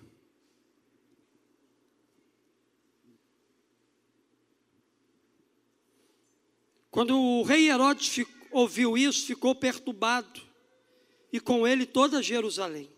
Quando 6.90 7.16
o 7.16 7.44
rei 7.44 7.70
Herodes 7.70 8.26
ouviu 8.50 8.98
isso, 8.98 9.26
ficou 9.26 9.54
perturbado, 9.54 10.42
e 11.32 11.38
com 11.38 11.64
ele 11.64 11.86
toda 11.86 12.20
Jerusalém. 12.20 12.97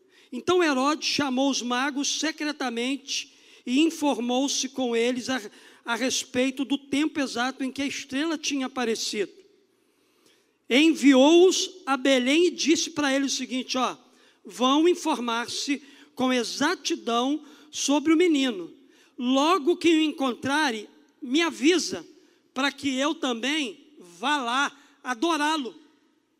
Então 0.31 0.63
Herodes 0.63 1.07
chamou 1.07 1.49
os 1.49 1.61
magos 1.61 2.19
secretamente 2.19 3.33
e 3.65 3.81
informou-se 3.81 4.69
com 4.69 4.95
eles 4.95 5.29
a, 5.29 5.41
a 5.83 5.95
respeito 5.95 6.63
do 6.63 6.77
tempo 6.77 7.19
exato 7.19 7.63
em 7.63 7.71
que 7.71 7.81
a 7.81 7.87
estrela 7.87 8.37
tinha 8.37 8.67
aparecido. 8.67 9.31
Enviou-os 10.69 11.69
a 11.85 11.97
Belém 11.97 12.47
e 12.47 12.51
disse 12.51 12.91
para 12.91 13.13
eles 13.13 13.33
o 13.33 13.37
seguinte: 13.37 13.77
ó, 13.77 13.97
vão 14.45 14.87
informar-se 14.87 15.83
com 16.15 16.31
exatidão 16.31 17.43
sobre 17.69 18.13
o 18.13 18.17
menino. 18.17 18.73
Logo 19.17 19.75
que 19.75 19.89
o 19.89 20.01
encontrarem, 20.01 20.87
me 21.21 21.41
avisa, 21.41 22.07
para 22.53 22.71
que 22.71 22.95
eu 22.95 23.13
também 23.13 23.85
vá 23.99 24.41
lá 24.41 24.77
adorá-lo. 25.03 25.75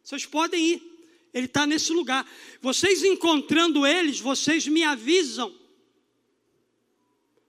Vocês 0.03 0.25
podem 0.25 0.65
ir, 0.65 0.90
ele 1.33 1.45
está 1.45 1.65
nesse 1.65 1.93
lugar. 1.93 2.29
Vocês 2.61 3.03
encontrando 3.03 3.85
eles, 3.85 4.19
vocês 4.19 4.67
me 4.67 4.83
avisam, 4.83 5.53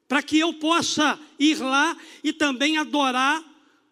para 0.07 0.23
que 0.23 0.39
eu 0.39 0.55
possa 0.55 1.19
ir 1.39 1.59
lá 1.59 1.97
e 2.23 2.33
também 2.33 2.77
adorar 2.77 3.43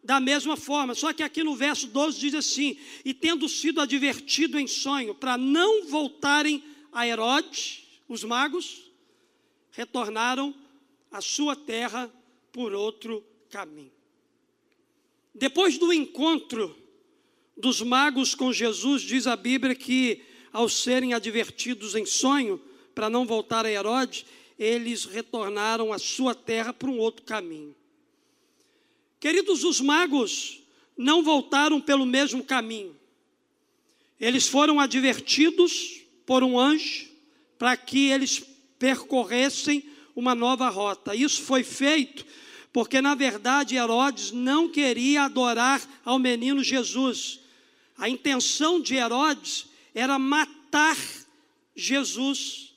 da 0.03 0.21
mesma 0.21 0.57
forma. 0.57 0.95
Só 0.95 1.13
que 1.13 1.23
aqui 1.23 1.43
no 1.43 1.55
verso 1.55 1.87
12 1.89 2.19
diz 2.19 2.35
assim: 2.35 2.79
E 3.05 3.13
tendo 3.13 3.49
sido 3.49 3.81
advertido 3.81 4.59
em 4.59 4.67
sonho, 4.67 5.15
para 5.15 5.37
não 5.37 5.87
voltarem 5.87 6.63
a 6.93 7.07
Herodes, 7.07 7.85
os 8.09 8.25
magos, 8.25 8.91
retornaram 9.71 10.55
à 11.11 11.21
sua 11.21 11.57
terra 11.57 12.13
por 12.53 12.73
outro 12.73 13.25
caminho. 13.49 13.93
Depois 15.35 15.79
do 15.79 15.93
encontro 15.93 16.77
dos 17.61 17.83
magos 17.83 18.35
com 18.35 18.53
Jesus, 18.53 19.03
diz 19.03 19.27
a 19.27 19.37
Bíblia 19.37 19.75
que, 19.75 20.23
ao 20.53 20.69
serem 20.69 21.15
advertidos 21.15 21.95
em 21.95 22.05
sonho, 22.05 22.61
para 22.95 23.11
não 23.11 23.25
voltar 23.25 23.65
a 23.65 23.71
Herodes, 23.71 24.25
eles 24.59 25.05
retornaram 25.05 25.93
à 25.93 25.99
sua 25.99 26.35
terra 26.35 26.73
por 26.73 26.89
um 26.89 26.99
outro 26.99 27.25
caminho. 27.25 27.75
Queridos, 29.21 29.65
os 29.65 29.81
magos 29.81 30.61
não 30.97 31.23
voltaram 31.23 31.81
pelo 31.81 32.05
mesmo 32.05 32.43
caminho. 32.43 32.97
Eles 34.19 34.47
foram 34.47 34.81
advertidos 34.81 36.03
por 36.27 36.43
um 36.43 36.59
anjo 36.59 37.09
para 37.59 37.77
que 37.77 38.11
eles 38.11 38.43
percorressem 38.79 39.85
uma 40.17 40.35
nova 40.35 40.69
rota. 40.69 41.15
Isso 41.15 41.43
foi 41.43 41.63
feito 41.63 42.25
porque, 42.73 43.01
na 43.01 43.15
verdade, 43.15 43.77
Herodes 43.77 44.31
não 44.31 44.69
queria 44.69 45.25
adorar 45.25 45.83
ao 46.05 46.19
menino 46.19 46.63
Jesus. 46.63 47.40
A 48.01 48.09
intenção 48.09 48.81
de 48.81 48.95
Herodes 48.95 49.67
era 49.95 50.19
matar 50.19 50.97
Jesus. 51.77 52.73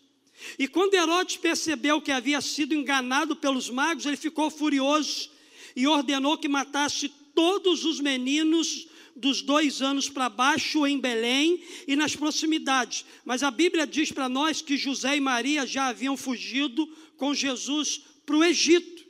E 0.59 0.67
quando 0.67 0.95
Herodes 0.95 1.38
percebeu 1.38 2.01
que 2.01 2.12
havia 2.12 2.41
sido 2.41 2.75
enganado 2.75 3.33
pelos 3.33 3.69
magos, 3.69 4.05
ele 4.05 4.17
ficou 4.17 4.51
furioso 4.51 5.31
e 5.77 5.88
ordenou 5.88 6.38
que 6.38 6.49
matasse 6.49 7.07
todos 7.33 7.86
os 7.86 8.01
meninos 8.01 8.89
dos 9.15 9.41
dois 9.41 9.81
anos 9.81 10.09
para 10.09 10.27
baixo 10.27 10.86
em 10.86 10.99
Belém 10.99 11.63
e 11.88 11.95
nas 11.95 12.17
proximidades. 12.17 13.05
Mas 13.23 13.43
a 13.43 13.49
Bíblia 13.49 13.88
diz 13.88 14.12
para 14.12 14.27
nós 14.27 14.62
que 14.62 14.75
José 14.75 15.15
e 15.15 15.21
Maria 15.21 15.65
já 15.65 15.88
haviam 15.88 16.17
fugido 16.17 16.86
com 17.15 17.33
Jesus 17.33 18.01
para 18.25 18.36
o 18.36 18.43
Egito. 18.43 19.05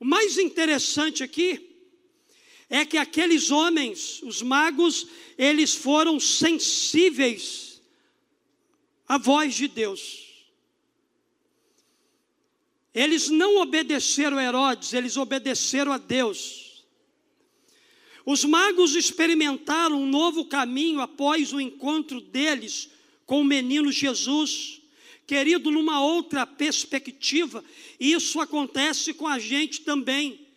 O 0.00 0.04
mais 0.04 0.38
interessante 0.38 1.22
aqui 1.22 1.67
é 2.70 2.84
que 2.84 2.98
aqueles 2.98 3.50
homens, 3.50 4.22
os 4.22 4.42
magos, 4.42 5.06
eles 5.36 5.74
foram 5.74 6.20
sensíveis 6.20 7.80
à 9.06 9.16
voz 9.16 9.54
de 9.54 9.68
Deus. 9.68 10.26
Eles 12.94 13.28
não 13.28 13.58
obedeceram 13.62 14.38
a 14.38 14.44
Herodes, 14.44 14.92
eles 14.92 15.16
obedeceram 15.16 15.92
a 15.92 15.98
Deus. 15.98 16.84
Os 18.26 18.44
magos 18.44 18.94
experimentaram 18.94 20.02
um 20.02 20.06
novo 20.06 20.44
caminho 20.44 21.00
após 21.00 21.52
o 21.52 21.60
encontro 21.60 22.20
deles 22.20 22.90
com 23.24 23.40
o 23.40 23.44
menino 23.44 23.90
Jesus. 23.90 24.82
Querido, 25.26 25.70
numa 25.70 26.02
outra 26.02 26.46
perspectiva, 26.46 27.64
isso 27.98 28.40
acontece 28.40 29.14
com 29.14 29.26
a 29.26 29.38
gente 29.38 29.80
também. 29.80 30.47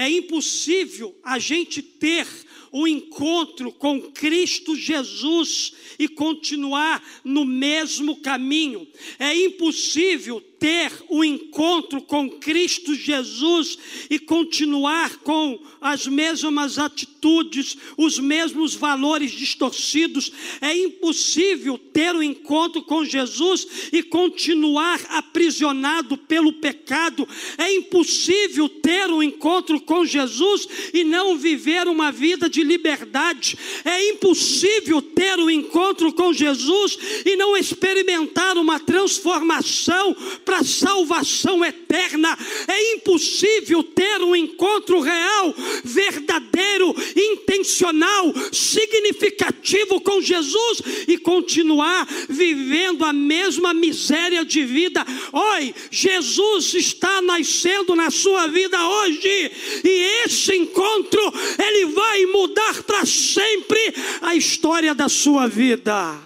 É 0.00 0.08
impossível 0.08 1.14
a 1.22 1.38
gente 1.38 1.82
ter 1.82 2.26
um 2.72 2.86
encontro 2.86 3.70
com 3.70 4.00
Cristo 4.00 4.74
Jesus 4.74 5.74
e 5.98 6.08
continuar 6.08 7.06
no 7.22 7.44
mesmo 7.44 8.16
caminho. 8.22 8.88
É 9.18 9.36
impossível 9.36 10.42
ter 10.60 10.92
o 11.08 11.20
um 11.20 11.24
encontro 11.24 12.02
com 12.02 12.30
Cristo 12.30 12.94
Jesus 12.94 13.78
e 14.10 14.18
continuar 14.18 15.16
com 15.16 15.58
as 15.80 16.06
mesmas 16.06 16.78
atitudes, 16.78 17.78
os 17.96 18.18
mesmos 18.18 18.74
valores 18.74 19.32
distorcidos. 19.32 20.30
É 20.60 20.76
impossível 20.76 21.78
ter 21.78 22.14
o 22.14 22.18
um 22.18 22.22
encontro 22.22 22.82
com 22.82 23.02
Jesus 23.04 23.66
e 23.90 24.02
continuar 24.02 25.00
aprisionado 25.08 26.18
pelo 26.18 26.52
pecado. 26.52 27.26
É 27.56 27.74
impossível 27.74 28.68
ter 28.68 29.10
o 29.10 29.16
um 29.16 29.22
encontro 29.22 29.80
com 29.80 30.04
Jesus 30.04 30.68
e 30.92 31.02
não 31.04 31.38
viver 31.38 31.88
uma 31.88 32.12
vida 32.12 32.50
de 32.50 32.62
liberdade. 32.62 33.56
É 33.82 34.10
impossível 34.10 35.00
ter 35.00 35.38
o 35.38 35.50
encontro 35.50 36.12
com 36.12 36.34
Jesus 36.34 36.98
e 37.24 37.34
não 37.36 37.56
experimentar 37.56 38.58
uma 38.58 38.78
transformação 38.78 40.14
para 40.50 40.64
salvação 40.64 41.64
eterna. 41.64 42.36
É 42.66 42.94
impossível 42.94 43.84
ter 43.84 44.20
um 44.20 44.34
encontro 44.34 44.98
real, 44.98 45.54
verdadeiro, 45.84 46.92
intencional, 47.16 48.34
significativo 48.52 50.00
com 50.00 50.20
Jesus 50.20 50.82
e 51.06 51.16
continuar 51.18 52.04
vivendo 52.28 53.04
a 53.04 53.12
mesma 53.12 53.72
miséria 53.72 54.44
de 54.44 54.64
vida. 54.64 55.06
Oi, 55.32 55.72
Jesus 55.88 56.74
está 56.74 57.22
nascendo 57.22 57.94
na 57.94 58.10
sua 58.10 58.48
vida 58.48 58.76
hoje 58.84 59.52
e 59.84 60.24
esse 60.24 60.56
encontro 60.56 61.32
ele 61.64 61.92
vai 61.92 62.26
mudar 62.26 62.82
para 62.82 63.06
sempre 63.06 63.94
a 64.20 64.34
história 64.34 64.96
da 64.96 65.08
sua 65.08 65.46
vida. 65.46 66.18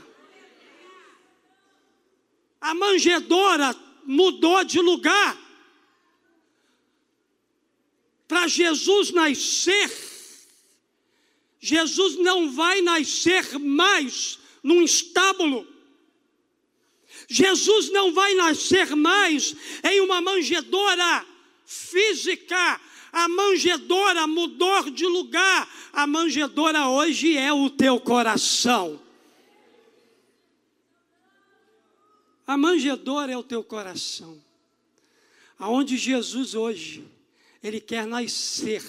A 2.59 2.73
manjedora 2.73 3.84
mudou 4.07 4.65
de 4.65 4.81
lugar. 4.81 5.39
Para 8.27 8.49
Jesus 8.49 9.11
nascer, 9.11 9.91
Jesus 11.61 12.17
não 12.17 12.51
vai 12.51 12.81
nascer 12.81 13.59
mais 13.59 14.39
num 14.63 14.83
estábulo. 14.83 15.67
Jesus 17.29 17.91
não 17.91 18.13
vai 18.13 18.35
nascer 18.35 18.95
mais 18.97 19.55
em 19.83 20.01
uma 20.01 20.21
manjedora 20.21 21.27
física. 21.65 22.81
A 23.13 23.29
manjedora 23.29 24.27
mudou 24.27 24.91
de 24.91 25.07
lugar. 25.07 25.69
a 25.93 26.07
manjedoura 26.07 26.89
hoje 26.89 27.37
é 27.37 27.53
o 27.53 27.71
teu 27.71 28.01
coração. 28.01 29.04
A 32.47 32.57
manjedoura 32.57 33.33
é 33.33 33.37
o 33.37 33.43
teu 33.43 33.63
coração. 33.65 34.39
Aonde 35.59 35.97
Jesus 35.97 36.55
hoje, 36.55 37.05
Ele 37.63 37.81
quer 37.81 38.07
nascer. 38.07 38.83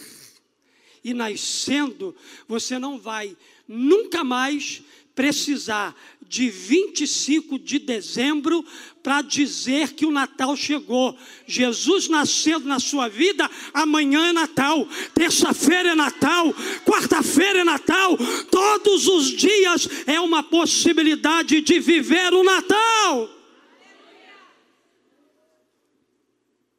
E 1.03 1.13
nascendo, 1.13 2.15
você 2.47 2.79
não 2.79 2.99
vai 2.99 3.37
nunca 3.67 4.23
mais 4.23 4.81
precisar 5.13 5.95
de 6.27 6.49
25 6.49 7.57
de 7.57 7.79
dezembro 7.79 8.65
para 9.01 9.21
dizer 9.21 9.93
que 9.93 10.05
o 10.05 10.11
Natal 10.11 10.57
chegou. 10.57 11.17
Jesus 11.47 12.09
nascendo 12.09 12.67
na 12.67 12.79
sua 12.79 13.07
vida, 13.07 13.49
amanhã 13.73 14.27
é 14.27 14.33
Natal, 14.33 14.87
terça-feira 15.13 15.91
é 15.91 15.95
Natal, 15.95 16.53
quarta-feira 16.83 17.59
é 17.59 17.63
Natal, 17.63 18.17
todos 18.51 19.07
os 19.07 19.29
dias 19.29 19.87
é 20.07 20.19
uma 20.19 20.43
possibilidade 20.43 21.61
de 21.61 21.79
viver 21.79 22.33
o 22.33 22.43
Natal. 22.43 23.29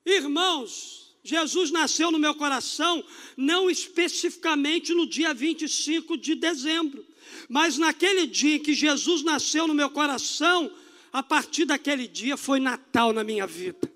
Irmãos, 0.07 1.13
Jesus 1.25 1.73
nasceu 1.73 2.13
no 2.13 2.19
meu 2.21 2.33
coração, 2.33 3.05
não 3.37 3.69
especificamente 3.69 4.95
no 4.95 5.05
dia 5.05 5.35
25 5.35 6.17
de 6.17 6.37
dezembro, 6.37 7.05
mas 7.49 7.77
naquele 7.77 8.25
dia 8.25 8.55
em 8.55 8.63
que 8.63 8.73
Jesus 8.73 9.25
nasceu 9.25 9.67
no 9.67 9.75
meu 9.75 9.91
coração, 9.91 10.73
a 11.13 11.25
partir 11.25 11.65
daquele 11.65 12.07
dia 12.07 12.37
foi 12.37 12.61
Natal 12.61 13.13
na 13.13 13.25
minha 13.25 13.47
vida. 13.47 13.93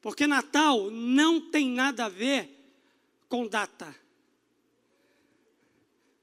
Porque 0.00 0.24
Natal 0.26 0.88
não 0.90 1.40
tem 1.50 1.68
nada 1.68 2.04
a 2.04 2.08
ver 2.08 2.48
com 3.28 3.48
data. 3.48 3.94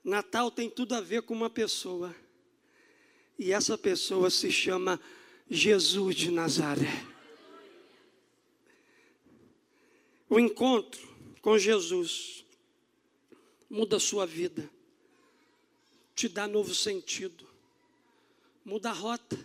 Natal 0.03 0.49
tem 0.49 0.69
tudo 0.69 0.95
a 0.95 1.01
ver 1.01 1.23
com 1.23 1.33
uma 1.33 1.49
pessoa. 1.49 2.15
E 3.37 3.51
essa 3.51 3.77
pessoa 3.77 4.29
se 4.29 4.51
chama 4.51 4.99
Jesus 5.49 6.15
de 6.15 6.31
Nazaré. 6.31 7.16
O 10.29 10.39
encontro 10.39 11.07
com 11.41 11.57
Jesus 11.57 12.45
muda 13.69 13.97
a 13.97 13.99
sua 13.99 14.25
vida, 14.25 14.69
te 16.13 16.27
dá 16.27 16.47
novo 16.47 16.75
sentido, 16.75 17.47
muda 18.63 18.89
a 18.89 18.93
rota. 18.93 19.39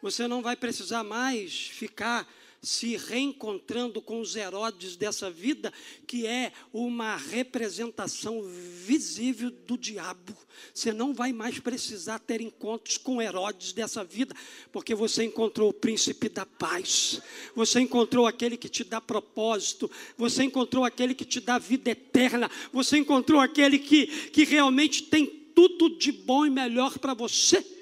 Você 0.00 0.28
não 0.28 0.42
vai 0.42 0.56
precisar 0.56 1.02
mais 1.02 1.66
ficar 1.68 2.28
se 2.62 2.96
reencontrando 2.96 4.00
com 4.00 4.20
os 4.20 4.36
Herodes 4.36 4.94
dessa 4.94 5.28
vida, 5.28 5.72
que 6.06 6.28
é 6.28 6.52
uma 6.72 7.16
representação 7.16 8.40
visível 8.86 9.50
do 9.50 9.76
diabo. 9.76 10.36
Você 10.72 10.92
não 10.92 11.12
vai 11.12 11.32
mais 11.32 11.58
precisar 11.58 12.20
ter 12.20 12.40
encontros 12.40 12.96
com 12.96 13.20
Herodes 13.20 13.72
dessa 13.72 14.04
vida, 14.04 14.32
porque 14.70 14.94
você 14.94 15.24
encontrou 15.24 15.70
o 15.70 15.74
príncipe 15.74 16.28
da 16.28 16.46
paz, 16.46 17.20
você 17.52 17.80
encontrou 17.80 18.28
aquele 18.28 18.56
que 18.56 18.68
te 18.68 18.84
dá 18.84 19.00
propósito, 19.00 19.90
você 20.16 20.44
encontrou 20.44 20.84
aquele 20.84 21.16
que 21.16 21.24
te 21.24 21.40
dá 21.40 21.58
vida 21.58 21.90
eterna, 21.90 22.48
você 22.72 22.96
encontrou 22.96 23.40
aquele 23.40 23.76
que, 23.76 24.06
que 24.28 24.44
realmente 24.44 25.02
tem 25.02 25.26
tudo 25.26 25.98
de 25.98 26.12
bom 26.12 26.46
e 26.46 26.50
melhor 26.50 26.96
para 27.00 27.12
você. 27.12 27.81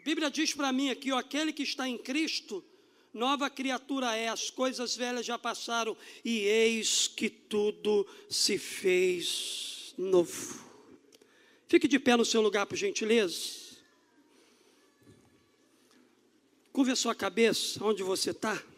A 0.00 0.02
Bíblia 0.02 0.30
diz 0.30 0.54
para 0.54 0.72
mim 0.72 0.88
aqui, 0.88 1.12
ó, 1.12 1.18
aquele 1.18 1.52
que 1.52 1.62
está 1.62 1.86
em 1.86 1.98
Cristo, 1.98 2.64
nova 3.12 3.50
criatura 3.50 4.16
é, 4.16 4.28
as 4.28 4.48
coisas 4.48 4.96
velhas 4.96 5.26
já 5.26 5.38
passaram, 5.38 5.94
e 6.24 6.38
eis 6.38 7.06
que 7.06 7.28
tudo 7.28 8.06
se 8.26 8.56
fez 8.56 9.92
novo. 9.98 10.58
Fique 11.68 11.86
de 11.86 11.98
pé 11.98 12.16
no 12.16 12.24
seu 12.24 12.40
lugar, 12.40 12.64
por 12.64 12.76
gentileza. 12.76 13.76
Curva 16.72 16.92
a 16.92 16.96
sua 16.96 17.14
cabeça, 17.14 17.84
onde 17.84 18.02
você 18.02 18.30
está. 18.30 18.69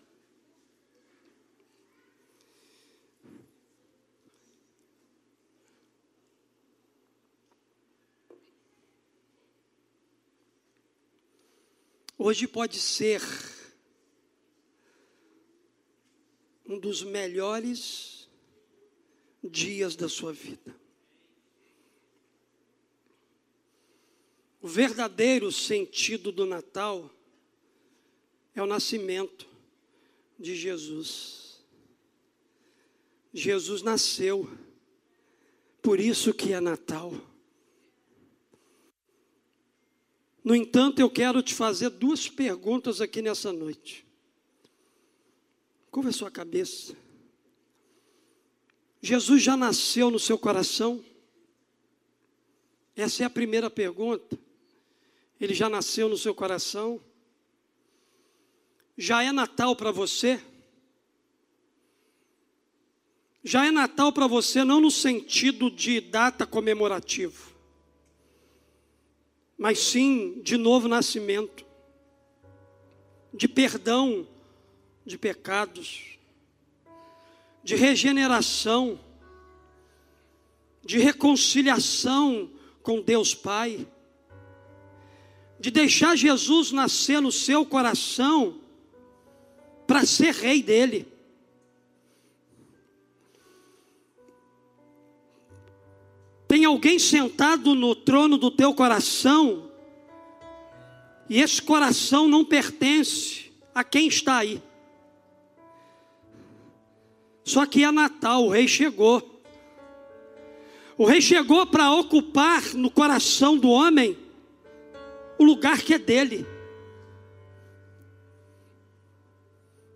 Hoje 12.24 12.46
pode 12.46 12.78
ser 12.78 13.20
um 16.64 16.78
dos 16.78 17.02
melhores 17.02 18.28
dias 19.42 19.96
da 19.96 20.08
sua 20.08 20.32
vida. 20.32 20.72
O 24.60 24.68
verdadeiro 24.68 25.50
sentido 25.50 26.30
do 26.30 26.46
Natal 26.46 27.10
é 28.54 28.62
o 28.62 28.66
nascimento 28.66 29.48
de 30.38 30.54
Jesus. 30.54 31.60
Jesus 33.34 33.82
nasceu, 33.82 34.48
por 35.82 35.98
isso 35.98 36.32
que 36.32 36.52
é 36.52 36.60
Natal. 36.60 37.31
No 40.44 40.56
entanto, 40.56 40.98
eu 40.98 41.08
quero 41.08 41.40
te 41.42 41.54
fazer 41.54 41.90
duas 41.90 42.28
perguntas 42.28 43.00
aqui 43.00 43.22
nessa 43.22 43.52
noite. 43.52 44.04
Curva 45.90 46.08
a 46.08 46.12
sua 46.12 46.30
cabeça. 46.30 46.96
Jesus 49.00 49.42
já 49.42 49.56
nasceu 49.56 50.10
no 50.10 50.18
seu 50.18 50.36
coração? 50.36 51.04
Essa 52.96 53.22
é 53.22 53.26
a 53.26 53.30
primeira 53.30 53.70
pergunta. 53.70 54.38
Ele 55.40 55.54
já 55.54 55.68
nasceu 55.68 56.08
no 56.08 56.16
seu 56.16 56.34
coração? 56.34 57.00
Já 58.96 59.22
é 59.22 59.30
Natal 59.30 59.76
para 59.76 59.92
você? 59.92 60.42
Já 63.44 63.66
é 63.66 63.70
Natal 63.70 64.12
para 64.12 64.26
você 64.26 64.64
não 64.64 64.80
no 64.80 64.90
sentido 64.90 65.70
de 65.70 66.00
data 66.00 66.46
comemorativa 66.46 67.51
mas 69.62 69.78
sim 69.78 70.40
de 70.42 70.56
novo 70.56 70.88
nascimento, 70.88 71.64
de 73.32 73.46
perdão 73.46 74.26
de 75.06 75.16
pecados, 75.16 76.18
de 77.62 77.76
regeneração, 77.76 78.98
de 80.84 80.98
reconciliação 80.98 82.50
com 82.82 83.00
Deus 83.00 83.36
Pai, 83.36 83.86
de 85.60 85.70
deixar 85.70 86.16
Jesus 86.16 86.72
nascer 86.72 87.22
no 87.22 87.30
seu 87.30 87.64
coração 87.64 88.60
para 89.86 90.04
ser 90.04 90.34
rei 90.34 90.60
dele. 90.60 91.06
Alguém 96.72 96.98
sentado 96.98 97.74
no 97.74 97.94
trono 97.94 98.36
do 98.36 98.50
teu 98.50 98.74
coração, 98.74 99.70
e 101.28 101.40
esse 101.40 101.62
coração 101.62 102.26
não 102.26 102.44
pertence 102.44 103.52
a 103.74 103.84
quem 103.84 104.08
está 104.08 104.38
aí. 104.38 104.62
Só 107.44 107.66
que 107.66 107.84
é 107.84 107.90
Natal, 107.90 108.44
o 108.44 108.50
rei 108.50 108.66
chegou. 108.68 109.42
O 110.96 111.04
rei 111.04 111.20
chegou 111.20 111.66
para 111.66 111.90
ocupar 111.92 112.74
no 112.74 112.90
coração 112.90 113.56
do 113.56 113.68
homem 113.68 114.16
o 115.38 115.44
lugar 115.44 115.80
que 115.80 115.94
é 115.94 115.98
dele. 115.98 116.46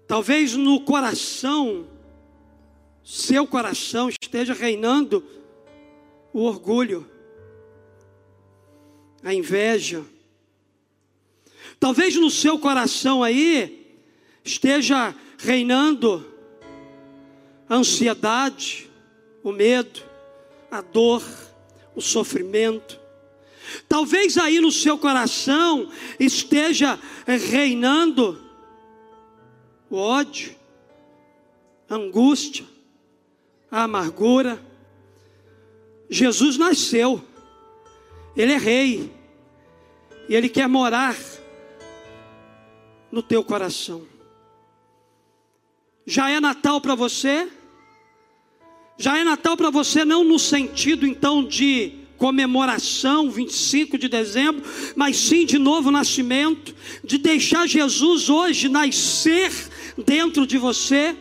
Talvez 0.07 0.55
no 0.55 0.81
coração, 0.81 1.87
seu 3.05 3.47
coração 3.47 4.09
esteja 4.09 4.55
reinando 4.55 5.25
o 6.37 6.43
orgulho, 6.43 7.11
a 9.23 9.33
inveja. 9.33 10.05
Talvez 11.81 12.15
no 12.17 12.31
seu 12.31 12.59
coração 12.59 13.23
aí 13.23 13.97
esteja 14.45 15.15
reinando 15.39 16.31
a 17.67 17.77
ansiedade, 17.77 18.91
o 19.43 19.51
medo, 19.51 20.03
a 20.71 20.83
dor, 20.83 21.25
o 21.95 22.03
sofrimento. 22.03 23.01
Talvez 23.89 24.37
aí 24.37 24.61
no 24.61 24.71
seu 24.71 24.99
coração 24.99 25.91
esteja 26.21 27.01
reinando 27.27 28.45
o 29.89 29.97
ódio, 29.97 30.55
a 31.89 31.95
angústia, 31.95 32.67
a 33.71 33.85
amargura, 33.85 34.66
Jesus 36.09 36.57
nasceu, 36.57 37.23
Ele 38.37 38.53
é 38.53 38.59
rei, 38.59 39.13
e 40.29 40.35
Ele 40.35 40.49
quer 40.49 40.69
morar 40.69 41.17
no 43.11 43.23
teu 43.23 43.43
coração. 43.43 44.07
Já 46.07 46.31
é 46.31 46.39
Natal 46.39 46.81
para 46.81 46.95
você? 46.95 47.49
Já 48.97 49.19
é 49.19 49.25
Natal 49.25 49.57
para 49.57 49.71
você 49.71 50.05
não 50.05 50.25
no 50.25 50.39
sentido 50.39 51.07
então 51.07 51.45
de 51.45 52.07
comemoração, 52.17 53.31
25 53.31 53.99
de 53.99 54.09
dezembro, 54.09 54.63
mas 54.95 55.17
sim 55.17 55.45
de 55.45 55.59
novo 55.59 55.91
nascimento, 55.91 56.75
de 57.05 57.19
deixar 57.19 57.67
Jesus 57.67 58.31
hoje 58.31 58.69
nascer 58.69 59.53
dentro 59.99 60.47
de 60.47 60.59
você. 60.59 61.17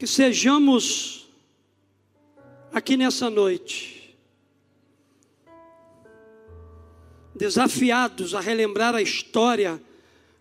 Que 0.00 0.06
sejamos 0.06 1.28
aqui 2.72 2.96
nessa 2.96 3.28
noite 3.28 4.16
desafiados 7.34 8.34
a 8.34 8.40
relembrar 8.40 8.94
a 8.94 9.02
história 9.02 9.78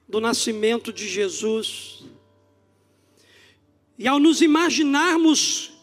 do 0.08 0.22
nascimento 0.22 0.94
de 0.94 1.06
Jesus. 1.10 2.06
E 3.98 4.08
ao 4.08 4.18
nos 4.18 4.42
imaginarmos 4.42 5.74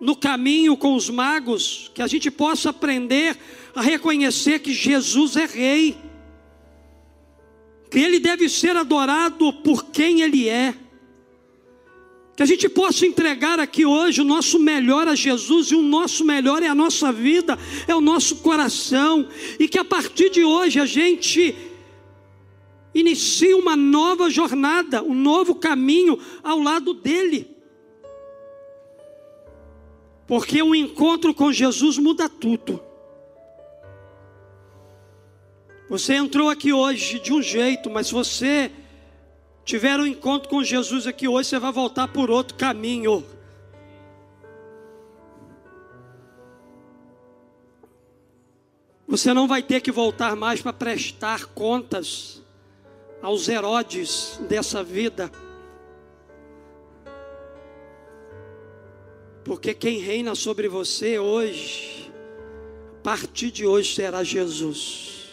no 0.00 0.16
caminho 0.16 0.74
com 0.74 0.94
os 0.94 1.10
magos, 1.10 1.90
que 1.94 2.00
a 2.00 2.06
gente 2.06 2.30
possa 2.30 2.70
aprender 2.70 3.36
a 3.74 3.82
reconhecer 3.82 4.60
que 4.60 4.72
Jesus 4.72 5.36
é 5.36 5.44
Rei, 5.44 5.98
que 7.90 7.98
Ele 7.98 8.18
deve 8.18 8.48
ser 8.48 8.74
adorado 8.74 9.52
por 9.52 9.84
quem 9.90 10.22
Ele 10.22 10.48
é, 10.48 10.74
que 12.38 12.42
a 12.44 12.46
gente 12.46 12.68
possa 12.68 13.04
entregar 13.04 13.58
aqui 13.58 13.84
hoje 13.84 14.20
o 14.20 14.24
nosso 14.24 14.60
melhor 14.60 15.08
a 15.08 15.16
Jesus, 15.16 15.72
e 15.72 15.74
o 15.74 15.82
nosso 15.82 16.24
melhor 16.24 16.62
é 16.62 16.68
a 16.68 16.74
nossa 16.74 17.10
vida, 17.10 17.58
é 17.84 17.92
o 17.92 18.00
nosso 18.00 18.36
coração, 18.36 19.28
e 19.58 19.66
que 19.66 19.76
a 19.76 19.84
partir 19.84 20.30
de 20.30 20.44
hoje 20.44 20.78
a 20.78 20.86
gente 20.86 21.52
inicie 22.94 23.54
uma 23.54 23.74
nova 23.74 24.30
jornada, 24.30 25.02
um 25.02 25.16
novo 25.16 25.52
caminho 25.52 26.16
ao 26.40 26.60
lado 26.60 26.94
dEle. 26.94 27.56
Porque 30.24 30.62
o 30.62 30.76
encontro 30.76 31.34
com 31.34 31.52
Jesus 31.52 31.98
muda 31.98 32.28
tudo. 32.28 32.80
Você 35.90 36.14
entrou 36.14 36.48
aqui 36.48 36.72
hoje 36.72 37.18
de 37.18 37.32
um 37.32 37.42
jeito, 37.42 37.90
mas 37.90 38.12
você 38.12 38.70
tiver 39.68 40.00
um 40.00 40.06
encontro 40.06 40.48
com 40.48 40.64
Jesus 40.64 41.06
aqui 41.06 41.28
hoje, 41.28 41.50
você 41.50 41.58
vai 41.58 41.70
voltar 41.70 42.08
por 42.08 42.30
outro 42.30 42.56
caminho. 42.56 43.22
Você 49.06 49.34
não 49.34 49.46
vai 49.46 49.62
ter 49.62 49.82
que 49.82 49.92
voltar 49.92 50.34
mais 50.34 50.62
para 50.62 50.72
prestar 50.72 51.44
contas 51.48 52.42
aos 53.20 53.46
Herodes 53.46 54.40
dessa 54.48 54.82
vida. 54.82 55.30
Porque 59.44 59.74
quem 59.74 59.98
reina 59.98 60.34
sobre 60.34 60.66
você 60.66 61.18
hoje, 61.18 62.10
a 63.00 63.02
partir 63.02 63.50
de 63.50 63.66
hoje 63.66 63.94
será 63.94 64.24
Jesus. 64.24 65.27